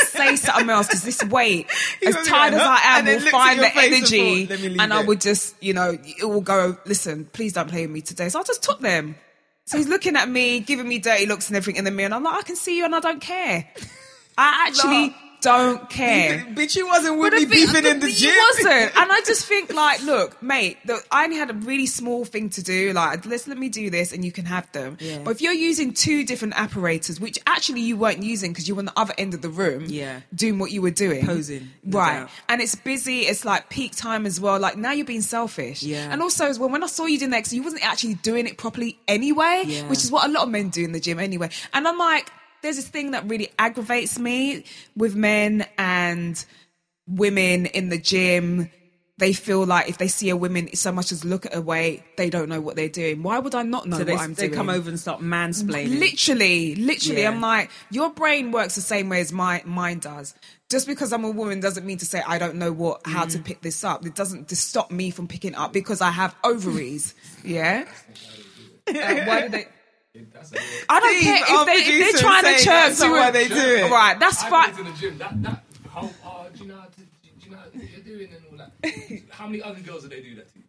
[0.07, 1.67] Say something else because this weight,
[2.05, 4.79] as tired like, as I am, will find the and energy, thought, "Let me leave
[4.81, 6.77] and I would just, you know, it will go.
[6.85, 8.29] Listen, please don't play with me today.
[8.29, 9.15] So I just took them.
[9.65, 12.15] So he's looking at me, giving me dirty looks and everything in the mirror, and
[12.15, 13.67] I'm like, I can see you, and I don't care.
[14.37, 15.15] I actually.
[15.41, 16.45] Don't care.
[16.53, 18.33] Bitch, you wasn't with But me beefing in the he gym.
[18.37, 22.25] wasn't, and I just think like, look, mate, the, I only had a really small
[22.25, 22.93] thing to do.
[22.93, 24.97] Like, let's let me do this, and you can have them.
[24.99, 25.19] Yeah.
[25.23, 28.79] But if you're using two different apparatus, which actually you weren't using because you were
[28.79, 30.21] on the other end of the room, Yeah.
[30.33, 32.19] doing what you were doing, Posing, no right?
[32.21, 32.29] doubt.
[32.49, 33.21] And it's busy.
[33.21, 34.59] It's like peak time as well.
[34.59, 35.83] Like now you're being selfish.
[35.83, 36.07] Yeah.
[36.11, 38.57] And also as well, when I saw you doing that, you wasn't actually doing it
[38.57, 39.87] properly anyway, Yeah.
[39.87, 41.49] which is what a lot of men do in the gym anyway.
[41.73, 42.29] And I'm like,
[42.61, 44.63] there's this thing that really aggravates me
[44.95, 46.43] with men and
[47.07, 48.69] women in the gym.
[49.17, 52.01] They feel like if they see a woman so much as look at her weight,
[52.17, 53.21] they don't know what they're doing.
[53.21, 54.57] Why would I not know So they, what I'm they doing?
[54.57, 55.99] come over and start mansplaining.
[55.99, 57.29] Literally, literally, Yeah.
[57.29, 60.33] I'm like, your brain works the same way as my mine does.
[60.71, 63.31] Just because I'm a woman doesn't mean to say I don't know what how Mm.
[63.33, 64.03] to pick this up.
[64.07, 67.13] It doesn't just stop me from picking up because I have ovaries.
[67.43, 67.85] Yeah.
[68.87, 69.67] Uh, why do they?
[70.15, 73.31] I don't Steve, care if, they, if they're trying to saying chirp that's to why
[73.31, 73.91] they do it.
[73.91, 74.75] Right, that's fine.
[74.75, 75.17] go the gym.
[75.17, 77.05] That that how uh, do you know how to, do
[77.45, 79.21] you know what you're doing and all that?
[79.29, 80.59] How many other girls do they do that to?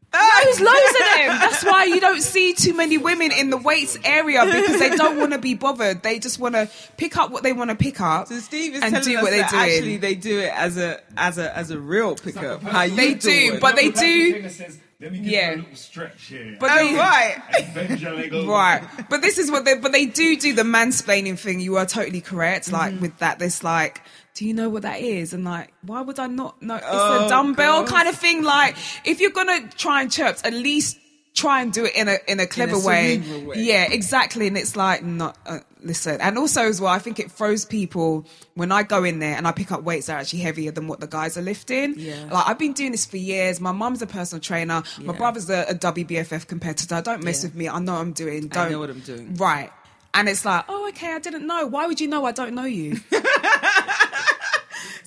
[0.45, 1.39] There's loads of them.
[1.41, 5.19] That's why you don't see too many women in the weights area because they don't
[5.19, 6.03] want to be bothered.
[6.03, 8.83] They just want to pick up what they want to pick up So Steve is
[8.83, 9.63] and telling do us what they're that doing.
[9.63, 12.63] actually they do it as a as a as a real pickup.
[12.63, 13.61] How you They do, it.
[13.61, 15.51] but they do- Thing that says, Let me give Yeah.
[15.51, 16.57] you a little stretch here.
[16.61, 17.37] But Oh they, right.
[17.59, 18.51] and bend your leg over.
[18.51, 18.83] Right.
[19.11, 21.59] But this is what they but they do do the mansplaining thing.
[21.61, 22.71] You are totally correct.
[22.71, 23.03] Like Mm-hmm.
[23.03, 24.01] with that, this like,
[24.35, 25.33] do you know what that is?
[25.35, 26.77] And like, why would I not know?
[26.77, 27.89] It's Oh, a dumbbell God.
[27.89, 28.45] kind of thing.
[28.45, 30.99] Like, if you're gonna try and chirp, at least
[31.35, 33.21] try and do it in a in a clever way.
[33.23, 33.57] cerebral way.
[33.63, 34.47] Yeah, exactly.
[34.47, 36.21] And it's like, not uh, listen.
[36.21, 39.49] And also as well, I think it throws people when I go in there and
[39.49, 41.95] I pick up weights that are actually heavier than what the guys are lifting.
[41.99, 42.29] Yeah.
[42.31, 43.61] Like I've been doing this for years.
[43.61, 44.83] My mum's a personal trainer.
[44.99, 45.07] Yeah.
[45.07, 47.01] My brother's a, a WBFF competitor.
[47.03, 47.49] Don't mess Yeah.
[47.49, 47.69] with me.
[47.69, 48.45] I know what I'm doing.
[48.45, 49.35] I Don't know what I'm doing.
[49.35, 49.71] Right.
[50.15, 51.67] And it's like, oh, okay, I didn't know.
[51.67, 53.01] Why would you know I don't know you?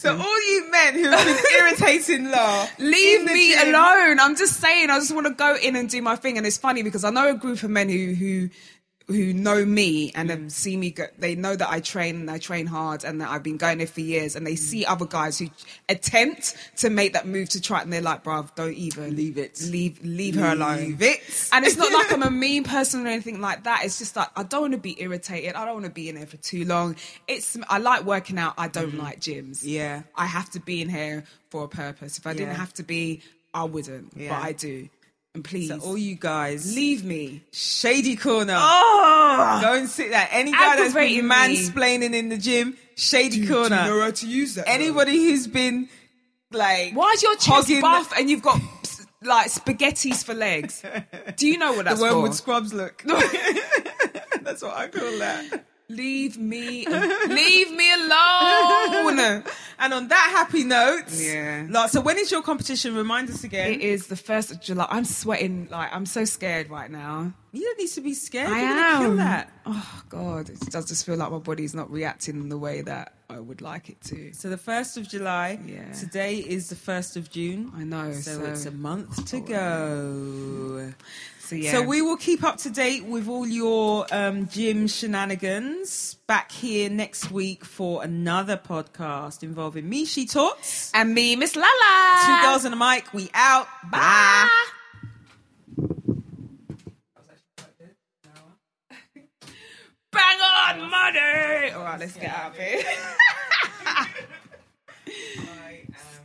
[0.05, 0.19] So mm.
[0.19, 4.19] all you men who have been irritating law, Leave me gym- alone.
[4.19, 6.37] I'm just saying, I just want to go in and do my thing.
[6.37, 8.49] And it's funny because I know a group of men who who
[9.07, 12.39] who know me and have seen me go, they know that I train and I
[12.39, 15.37] train hard and that I've been going there for years and they see other guys
[15.37, 15.49] who
[15.87, 19.37] attempt to make that move to try it and they're like, bruv, don't even Leave
[19.37, 19.61] it.
[19.69, 20.77] Leave leave her alone.
[20.77, 21.49] Leave it.
[21.53, 23.81] And it's not like I'm a mean person or anything like that.
[23.83, 25.55] It's just like I don't want to be irritated.
[25.55, 26.95] I don't want to be in there for too long.
[27.27, 28.55] It's I like working out.
[28.57, 29.59] I don't like gyms.
[29.59, 29.69] Mm-hmm.
[29.69, 30.01] Yeah.
[30.15, 32.17] I have to be in here for a purpose.
[32.17, 33.21] If I didn't have to be,
[33.53, 34.13] I wouldn't.
[34.15, 34.29] Yeah.
[34.29, 34.89] But I do.
[35.35, 37.43] And please, So all you guys, leave me.
[37.51, 38.55] shady corner.
[38.57, 40.27] Oh, Go and sit there.
[40.31, 41.35] Any guy that's been Aggravating me.
[41.35, 43.69] mansplaining in the gym, shady corner.
[43.69, 44.67] Do you know how to use that?
[44.69, 45.89] Anybody who's been
[46.51, 48.59] like, Why is your chest hogging buff and you've got
[49.21, 50.83] like spaghettis for legs?
[51.35, 52.11] Do you know what that's called?
[52.11, 52.37] the that's one for?
[52.37, 53.03] scrubs look?
[54.41, 55.65] that's what I call that.
[55.89, 59.43] Leave me, leave me alone.
[59.77, 61.67] And on that happy note, Yeah.
[61.69, 62.95] like, so when is your competition?
[62.95, 63.73] Remind us again.
[63.73, 64.87] It is the first of July.
[64.89, 65.67] I'm sweating.
[65.69, 67.33] Like I'm so scared right now.
[67.51, 68.51] You don't need to be scared.
[68.51, 69.01] I You're am.
[69.01, 69.51] kill that.
[69.65, 73.15] Oh God, it does just feel like my body's not reacting in the way that
[73.29, 74.31] I would like it to.
[74.33, 75.59] So the first of July.
[75.65, 75.91] Yeah.
[75.91, 77.73] Today is the first of June.
[77.75, 78.13] I know.
[78.13, 80.93] So, So, it's a month to go.
[81.45, 81.73] So, yeah.
[81.73, 86.89] so we will keep up to date with all your um, gym shenanigans back here
[86.89, 90.91] next week for another podcast involving me, She Talks.
[90.95, 92.25] And me, Miss Lala.
[92.25, 93.13] Two girls on the mic.
[93.13, 93.67] We out.
[93.91, 94.49] Bye.
[95.77, 95.85] Bye.
[100.11, 101.71] Bang on money!
[101.73, 102.81] All right, let's get out of here.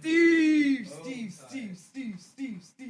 [0.00, 2.69] Steve, Steve, Steve, Steve, Steve.